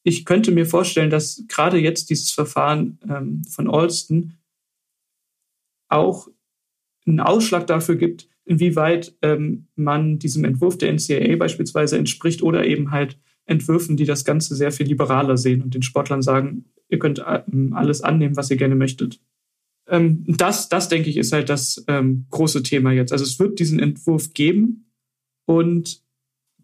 [0.04, 4.34] ich könnte mir vorstellen, dass gerade jetzt dieses Verfahren ähm, von Alston
[5.90, 6.28] auch
[7.06, 12.92] einen Ausschlag dafür gibt, inwieweit ähm, man diesem Entwurf der NCAA beispielsweise entspricht oder eben
[12.92, 13.18] halt
[13.48, 17.74] Entwürfen, die das Ganze sehr viel liberaler sehen und den Sportlern sagen, ihr könnt ähm,
[17.74, 19.20] alles annehmen, was ihr gerne möchtet.
[19.88, 23.12] Ähm, das, das denke ich, ist halt das ähm, große Thema jetzt.
[23.12, 24.92] Also es wird diesen Entwurf geben
[25.46, 26.04] und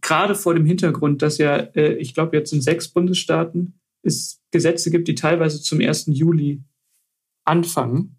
[0.02, 4.92] gerade vor dem Hintergrund, dass ja, äh, ich glaube, jetzt in sechs Bundesstaaten es Gesetze
[4.92, 6.08] gibt, die teilweise zum 1.
[6.08, 6.62] Juli
[7.46, 8.18] anfangen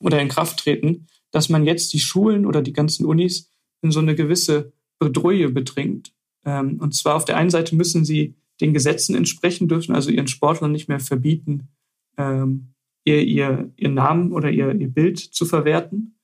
[0.00, 3.50] oder in Kraft treten, dass man jetzt die Schulen oder die ganzen Unis
[3.82, 6.12] in so eine gewisse Bedrohung bedringt.
[6.44, 10.28] Ähm, und zwar auf der einen Seite müssen sie den Gesetzen entsprechen dürfen, also ihren
[10.28, 11.68] Sportlern nicht mehr verbieten,
[12.16, 12.74] ähm,
[13.04, 16.18] ihr, ihr, ihr Namen oder ihr, ihr Bild zu verwerten.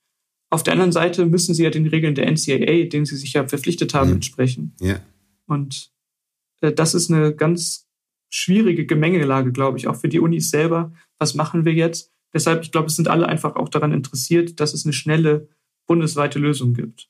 [0.49, 3.47] Auf der anderen Seite müssen sie ja den Regeln der NCAA, denen sie sich ja
[3.47, 4.15] verpflichtet haben, ja.
[4.15, 4.75] entsprechen.
[4.79, 4.99] Ja.
[5.45, 5.91] Und
[6.61, 7.87] äh, das ist eine ganz
[8.29, 10.93] schwierige Gemengelage, glaube ich, auch für die Unis selber.
[11.17, 12.13] Was machen wir jetzt?
[12.33, 15.49] Deshalb, ich glaube, es sind alle einfach auch daran interessiert, dass es eine schnelle
[15.87, 17.09] bundesweite Lösung gibt.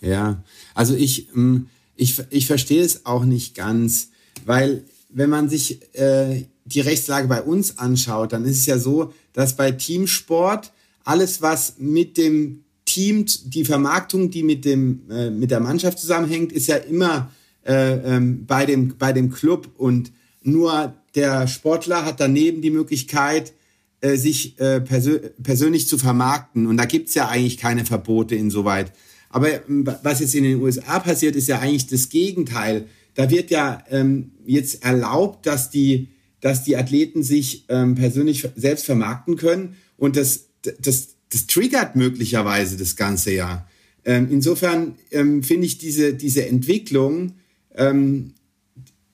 [0.00, 1.68] Ja, also ich, ähm,
[1.98, 4.10] ich, ich verstehe es auch nicht ganz,
[4.46, 9.12] weil wenn man sich äh, die Rechtslage bei uns anschaut, dann ist es ja so,
[9.32, 10.72] dass bei Teamsport
[11.04, 16.52] alles, was mit dem Team, die Vermarktung, die mit, dem, äh, mit der Mannschaft zusammenhängt,
[16.52, 17.30] ist ja immer
[17.66, 23.52] äh, ähm, bei, dem, bei dem Club und nur der Sportler hat daneben die Möglichkeit,
[24.00, 26.66] äh, sich äh, persö persönlich zu vermarkten.
[26.68, 28.92] Und da gibt's ja eigentlich keine Verbote insoweit.
[29.30, 32.86] Aber ähm, was jetzt in den USA passiert, ist ja eigentlich das Gegenteil.
[33.14, 36.08] Da wird ja ähm, jetzt erlaubt, dass die,
[36.40, 39.76] dass die Athleten sich ähm, persönlich selbst vermarkten können.
[39.96, 40.46] Und das,
[40.80, 43.66] das, das triggert möglicherweise das Ganze ja.
[44.04, 47.34] Ähm, insofern ähm, finde ich diese, diese Entwicklung
[47.74, 48.34] ähm,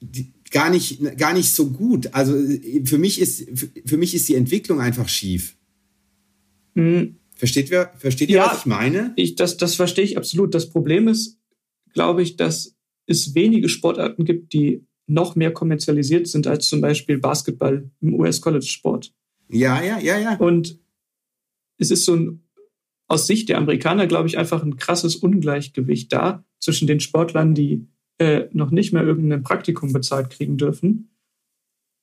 [0.01, 2.15] die, gar nicht, gar nicht so gut.
[2.15, 2.35] Also
[2.85, 3.47] für mich ist,
[3.85, 5.57] für mich ist die Entwicklung einfach schief.
[6.75, 7.17] Mhm.
[7.45, 9.13] Versteht, wer, versteht ihr, ja, was ich meine?
[9.17, 10.55] Ich, das, das verstehe ich absolut.
[10.55, 11.39] Das Problem ist,
[11.93, 12.75] glaube ich, dass
[13.05, 19.13] es wenige Sportarten gibt, die noch mehr kommerzialisiert sind als zum Beispiel Basketball im US-College-Sport.
[19.51, 20.39] Ja, ja, ja, ja.
[20.39, 20.79] Und
[21.77, 22.49] es ist so ein,
[23.09, 27.87] aus Sicht der Amerikaner, glaube ich, einfach ein krasses Ungleichgewicht da zwischen den Sportlern, die
[28.17, 31.15] äh, noch nicht mehr irgendein Praktikum bezahlt kriegen dürfen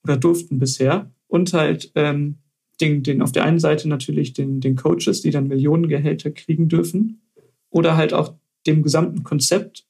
[0.03, 2.40] oder durften bisher und halt ähm,
[2.81, 7.21] den, den auf der einen Seite natürlich den, den Coaches, die dann Millionengehälter kriegen dürfen,
[7.69, 8.35] oder halt auch
[8.67, 9.85] dem gesamten Konzept,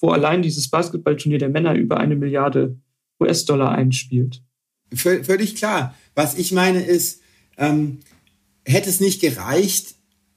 [0.00, 2.76] wo allein dieses Basketballturnier der Männer über eine Milliarde
[3.20, 4.42] US-Dollar einspielt.
[4.92, 5.94] Völlig klar.
[6.14, 7.20] Was ich meine ist,
[7.56, 7.98] ähm,
[8.64, 9.94] hätte es nicht gereicht,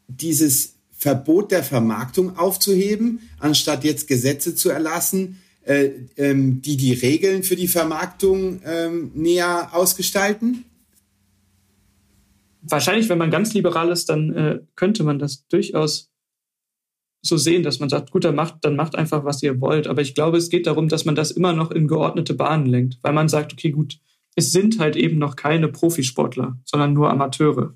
[0.08, 7.44] dieses Verbot der Vermarktung aufzuheben, anstatt jetzt Gesetze zu erlassen, äh, ähm, die die Regeln
[7.44, 10.66] für die Vermarktung ähm, näher ausgestalten?
[12.62, 16.12] Wahrscheinlich, wenn man ganz liberal ist, dann äh, könnte man das durchaus
[17.22, 19.88] so sehen, dass man sagt, gut, dann macht, dann macht einfach, was ihr wollt.
[19.88, 22.98] Aber ich glaube, es geht darum, dass man das immer noch in geordnete Bahnen lenkt,
[23.02, 24.00] weil man sagt, okay, gut,
[24.36, 27.76] es sind halt eben noch keine Profisportler, sondern nur Amateure,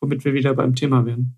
[0.00, 1.36] womit wir wieder beim Thema wären.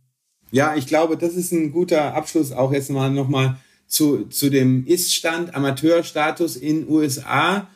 [0.50, 4.86] Ja, ich glaube, das ist ein guter Abschluss auch jetzt mal nochmal zu, zu dem
[4.86, 7.68] Ist-Stand, Amateurstatus in USA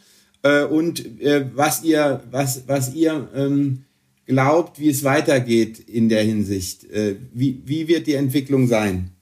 [0.43, 3.86] äh, und äh, was ihr, was, was ihr ähm,
[4.27, 6.85] glaubt, wie es weitergeht in der Hinsicht.
[6.91, 9.16] Äh, wie, wie wird die Entwicklung sein?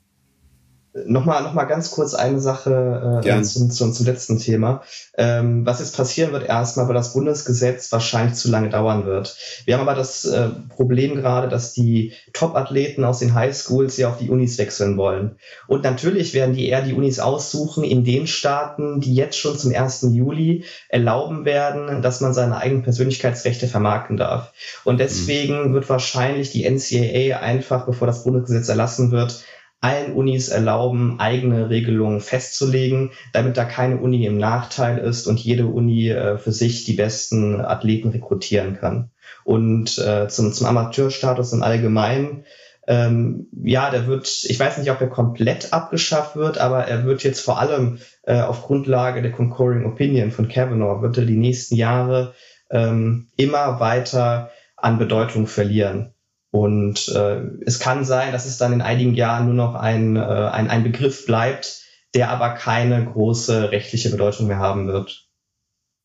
[1.07, 4.83] Nochmal, noch mal ganz kurz eine Sache äh, zum, zum, zum letzten Thema.
[5.19, 9.37] Ähm, was jetzt passieren wird erstmal, weil das Bundesgesetz wahrscheinlich zu lange dauern wird.
[9.65, 14.19] Wir haben aber das äh, Problem gerade, dass die Top-Athleten aus den Highschools ja auf
[14.19, 15.35] die Unis wechseln wollen.
[15.67, 19.75] Und natürlich werden die eher die Unis aussuchen in den Staaten, die jetzt schon zum
[19.75, 20.07] 1.
[20.13, 24.53] Juli erlauben werden, dass man seine eigenen Persönlichkeitsrechte vermarkten darf.
[24.85, 25.75] Und deswegen mhm.
[25.75, 29.43] wird wahrscheinlich die NCAA einfach, bevor das Bundesgesetz erlassen wird,
[29.85, 35.67] allen Unis erlauben, eigene Regelungen festzulegen, damit da keine Uni im Nachteil ist und jede
[35.67, 39.11] Uni äh, für sich die besten Athleten rekrutieren kann.
[39.45, 42.47] Und äh, zum, zum Amateurstatus im Allgemeinen,
[42.87, 47.23] ähm, ja, der wird, ich weiß nicht, ob er komplett abgeschafft wird, aber er wird
[47.23, 51.77] jetzt vor allem äh, auf Grundlage der Concurring Opinion von Kavanaugh, wird er die nächsten
[51.77, 52.33] Jahre
[52.71, 56.14] ähm, immer weiter an Bedeutung verlieren.
[56.55, 60.21] Und äh, es kann sein, dass es dann in einigen Jahren nur noch ein, äh,
[60.21, 61.83] ein, ein Begriff bleibt,
[62.15, 65.29] der aber keine große rechtliche Bedeutung mehr haben wird.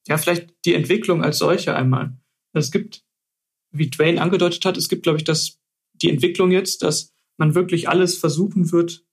[0.08, 2.18] Ja, vielleicht die Entwicklung als solche einmal.
[2.54, 3.04] Es gibt,
[3.70, 5.60] wie Dwayne angedeutet hat, es gibt, glaube ich, das,
[5.94, 9.06] die Entwicklung jetzt, dass man wirklich alles versuchen wird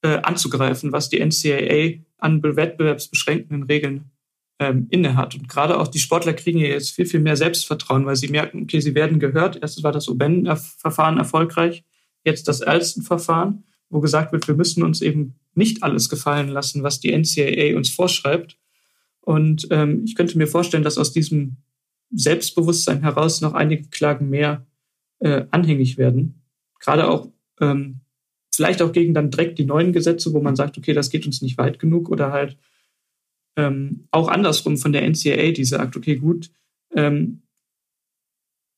[0.00, 4.12] äh, anzugreifen, was die NCAA an wettbewerbsbeschränkenden Regeln
[4.60, 5.34] ähm, innehat.
[5.34, 8.62] Und gerade auch die Sportler kriegen ja jetzt viel, viel mehr Selbstvertrauen, weil sie merken,
[8.62, 9.60] okay, sie werden gehört.
[9.60, 11.82] Erstes war das Oben-Verfahren erfolgreich,
[12.24, 17.00] jetzt das Alston-Verfahren, wo gesagt wird, wir müssen uns eben nicht alles gefallen lassen, was
[17.00, 18.58] die NCAA uns vorschreibt.
[19.22, 21.56] Und ähm, ich könnte mir vorstellen, dass aus diesem
[22.10, 24.66] Selbstbewusstsein heraus noch einige Klagen mehr
[25.20, 26.42] äh, anhängig werden.
[26.80, 27.28] Gerade auch
[27.60, 28.00] ähm,
[28.52, 31.40] vielleicht auch gegen dann direkt die neuen Gesetze, wo man sagt, okay, das geht uns
[31.40, 32.58] nicht weit genug oder halt
[33.56, 36.50] ähm, auch andersrum von der NCAA, die sagt, okay, gut,
[36.94, 37.42] ähm,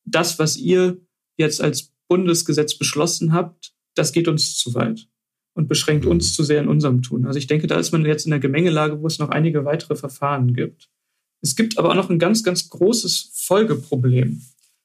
[0.05, 1.01] das, was ihr
[1.37, 5.09] jetzt als Bundesgesetz beschlossen habt, das geht uns zu weit
[5.55, 6.35] und beschränkt uns mhm.
[6.35, 7.27] zu sehr in unserem Tun.
[7.27, 9.97] Also ich denke, da ist man jetzt in der Gemengelage, wo es noch einige weitere
[9.97, 10.91] Verfahren gibt.
[11.41, 14.43] Es gibt aber auch noch ein ganz, ganz großes Folgeproblem.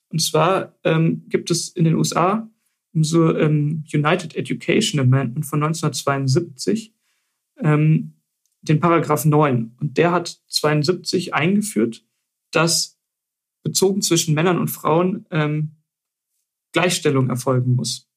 [0.10, 2.50] Und zwar ähm, gibt es in den USA
[2.94, 6.94] so ähm, United Education Amendment von 1972,
[7.62, 8.14] ähm,
[8.70, 9.76] den Paragraph 9.
[9.80, 12.06] Und der hat 72 eingeführt,
[12.52, 12.98] dass
[13.64, 15.76] bezogen zwischen Männern und Frauen ähm,
[16.72, 18.08] Gleichstellung erfolgen muss.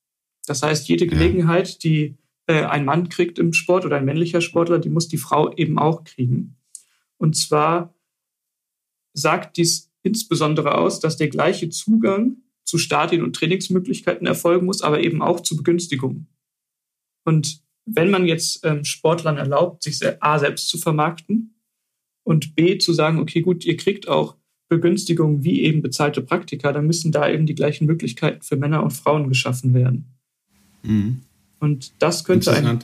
[0.47, 4.79] Das heißt, jede Gelegenheit, die äh, ein Mann kriegt im Sport oder ein männlicher Sportler,
[4.79, 6.57] die muss die Frau eben auch kriegen.
[7.17, 7.95] Und zwar
[9.13, 15.01] sagt dies insbesondere aus, dass der gleiche Zugang zu Stadien und Trainingsmöglichkeiten erfolgen muss, aber
[15.01, 16.29] eben auch zu Begünstigungen.
[17.25, 17.63] Und
[17.95, 21.55] wenn man jetzt ähm, Sportlern erlaubt, sich A selbst zu vermarkten
[22.25, 24.37] und B zu sagen, okay, gut, ihr kriegt auch
[24.69, 28.93] Begünstigungen wie eben bezahlte Praktika, dann müssen da eben die gleichen Möglichkeiten für Männer und
[28.93, 30.07] Frauen geschaffen werden.
[30.83, 31.23] Mhm.
[31.59, 32.79] Und das könnte ein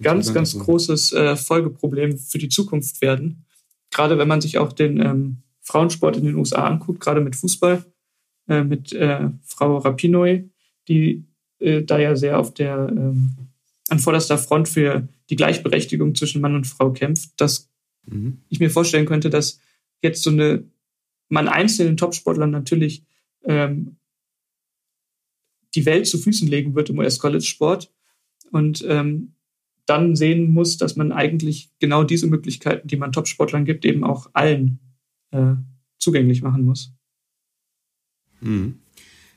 [0.00, 3.44] ganz, ganz großes äh, Folgeproblem für die Zukunft werden.
[3.90, 7.84] Gerade wenn man sich auch den ähm, Frauensport in den USA anguckt, gerade mit Fußball,
[8.48, 10.50] äh, mit äh, Frau Rapinoe,
[10.88, 11.24] die
[11.58, 13.36] äh, da ja sehr auf der ähm,
[13.92, 17.70] an vorderster Front für die Gleichberechtigung zwischen Mann und Frau kämpft, dass
[18.06, 18.38] mhm.
[18.48, 19.60] ich mir vorstellen könnte, dass
[20.00, 20.64] jetzt so eine
[21.28, 23.04] man einzelnen Topsportlern natürlich
[23.44, 23.96] ähm,
[25.74, 27.92] die Welt zu Füßen legen wird im US-College-Sport
[28.50, 29.34] und ähm,
[29.84, 34.30] dann sehen muss, dass man eigentlich genau diese Möglichkeiten, die man Topsportlern gibt, eben auch
[34.32, 34.78] allen
[35.32, 35.54] äh,
[35.98, 36.94] zugänglich machen muss.
[38.40, 38.78] Mhm.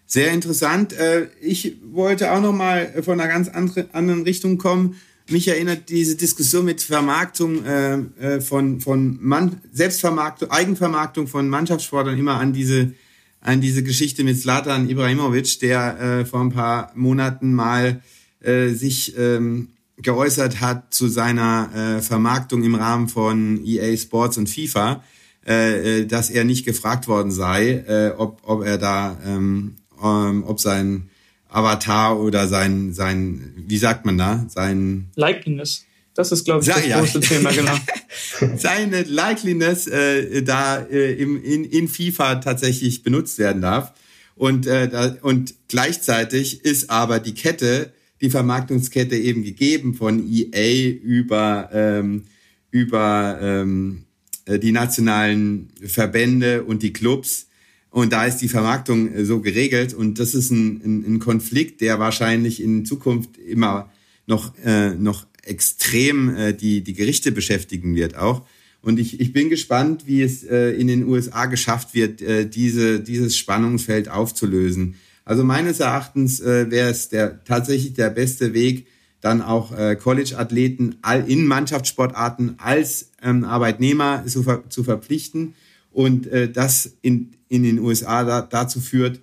[0.08, 0.94] Sehr interessant.
[0.94, 4.96] Äh, ich wollte auch noch mal von einer ganz anderen Richtung kommen.
[5.30, 12.20] Mich erinnert diese Diskussion mit Vermarktung äh, äh, von, von Mann, Selbstvermarktung, Eigenvermarktung von Mannschaftssportlern
[12.20, 12.94] immer an diese,
[13.42, 18.02] an diese Geschichte mit Zlatan Ibrahimovic, der vor ein paar Monaten mal
[18.42, 25.04] sich ähm, geäußert hat zu seiner Vermarktung im Rahmen von EA Sports und FIFA,
[25.46, 29.76] dass er nicht gefragt worden sei, ob, ob er da ähm,
[30.06, 31.10] ähm, ob sein
[31.50, 35.86] Avatar oder sein, sein, wie sagt man da, sein Likeliness.
[36.14, 37.76] Das ist, glaube ich, das ja, große Thema, genau.
[38.58, 43.94] Seine Likeliness äh, da äh, im, in, in FIFA tatsächlich benutzt werden darf.
[44.36, 47.92] Und, äh, da, und gleichzeitig ist aber die Kette,
[48.22, 52.24] die Vermarktungskette eben gegeben von EA über, ähm,
[52.72, 54.06] über ähm,
[54.46, 57.48] äh, die nationalen Verbände und die Clubs
[57.96, 59.94] Und da ist die Vermarktung äh, so geregelt.
[59.94, 63.90] Und das ist ein, ein, ein Konflikt, der wahrscheinlich in Zukunft immer
[64.28, 68.46] noch, äh, noch extrem äh, die, die Gerichte beschäftigen wird auch.
[68.82, 73.00] Und ich, ich bin gespannt, wie es äh, in den USA geschafft wird, äh, diese,
[73.00, 74.96] dieses Spannungsfeld aufzulösen.
[75.24, 78.88] Also meines Erachtens äh, wäre es der, tatsächlich der beste Weg,
[79.22, 85.54] dann auch äh, College-Athleten in Mannschaftssportarten als ähm, Arbeitnehmer zu, ver zu verpflichten
[85.96, 89.22] und äh, das in, in den USA da, dazu führt,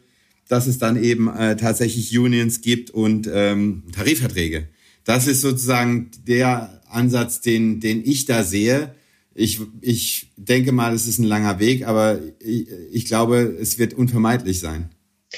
[0.48, 4.68] dass es dann eben äh, tatsächlich Unions gibt und ähm, Tarifverträge.
[5.04, 8.94] Das ist sozusagen der Ansatz, den, den ich da sehe.
[9.34, 13.94] Ich, ich denke mal, es ist ein langer Weg, aber ich, ich glaube, es wird
[13.94, 14.90] unvermeidlich sein.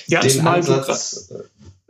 [0.06, 1.32] Ja, den Ansatz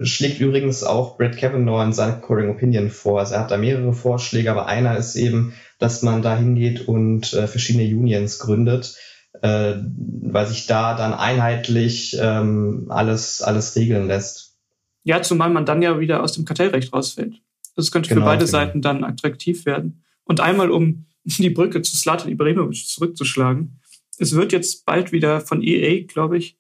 [0.00, 3.20] schlägt übrigens auch Brett Kavanaugh in seiner Coring Opinion vor.
[3.20, 7.32] Also er hat da mehrere Vorschläge, aber einer ist eben, dass man da hingeht und
[7.32, 8.96] äh, verschiedene Unions gründet,
[9.42, 9.74] äh,
[10.22, 14.56] weil sich da dann einheitlich ähm, alles, alles regeln lässt.
[15.02, 17.40] Ja, zumal man dann ja wieder aus dem Kartellrecht rausfällt.
[17.76, 18.50] Das könnte genau, für beide genau.
[18.50, 20.02] Seiten dann attraktiv werden.
[20.24, 23.80] Und einmal, um die Brücke zu Slatan Ibrahimovic zurückzuschlagen,
[24.18, 26.56] es wird jetzt bald wieder von EA, glaube ich,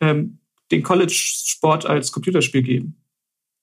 [0.00, 0.38] ähm,
[0.70, 2.99] den College-Sport als Computerspiel geben.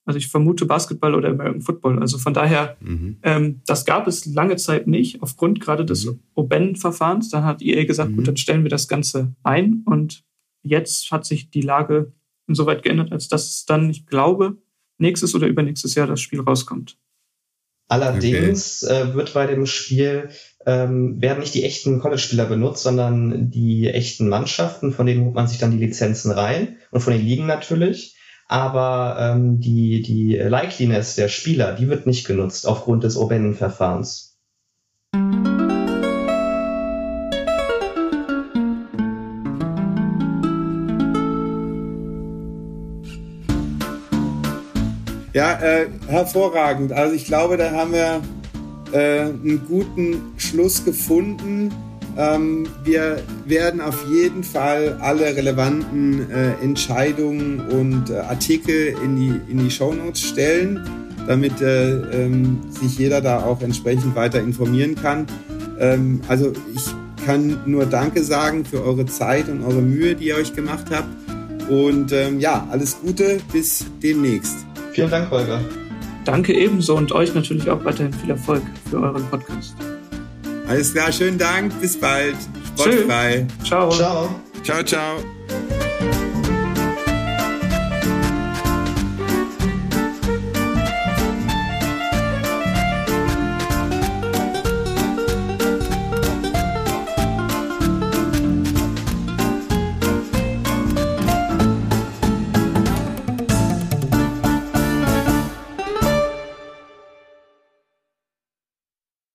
[0.07, 1.99] Also ich vermute Basketball oder American Football.
[1.99, 3.17] Also von daher, mhm.
[3.23, 6.21] ähm, das gab es lange Zeit nicht, aufgrund gerade des mhm.
[6.33, 7.29] Oben-Verfahrens.
[7.29, 8.15] Dann hat EA gesagt, mhm.
[8.15, 9.83] gut, dann stellen wir das Ganze ein.
[9.85, 10.23] Und
[10.63, 12.13] jetzt hat sich die Lage
[12.47, 14.55] insoweit geändert, als dass es dann, ich glaube,
[14.97, 16.97] nächstes oder übernächstes Jahr das Spiel rauskommt.
[17.89, 19.11] Allerdings okay.
[19.11, 20.29] äh, wird bei dem Spiel
[20.65, 25.47] ähm, werden nicht die echten College-Spieler benutzt, sondern die echten Mannschaften, von denen holt man
[25.47, 28.16] sich dann die Lizenzen rein und von den Ligen natürlich.
[28.47, 34.37] Aber ähm, die, die Likeliness der Spieler, die wird nicht genutzt aufgrund des Oben-Verfahrens.
[45.33, 46.93] Ja, äh, hervorragend.
[46.93, 48.21] Also ich glaube, da haben wir
[48.91, 51.71] äh, einen guten Schluss gefunden.
[52.17, 59.51] Ähm, wir werden auf jeden Fall alle relevanten äh, Entscheidungen und äh, Artikel in die,
[59.51, 60.83] in die Shownotes stellen,
[61.27, 65.27] damit äh, ähm, sich jeder da auch entsprechend weiter informieren kann.
[65.79, 66.85] Ähm, also ich
[67.25, 71.09] kann nur Danke sagen für eure Zeit und eure Mühe, die ihr euch gemacht habt.
[71.69, 74.65] Und ähm, ja, alles Gute, bis demnächst.
[74.93, 75.61] Vielen Dank, Holger.
[76.25, 79.75] Danke ebenso und euch natürlich auch weiterhin viel Erfolg für euren Podcast.
[80.67, 82.35] Alles klar, schönen Dank, bis bald.
[82.75, 83.47] Sportfrei.
[83.63, 83.89] Ciao.
[83.89, 84.29] Ciao.
[84.63, 85.36] Ciao, ciao.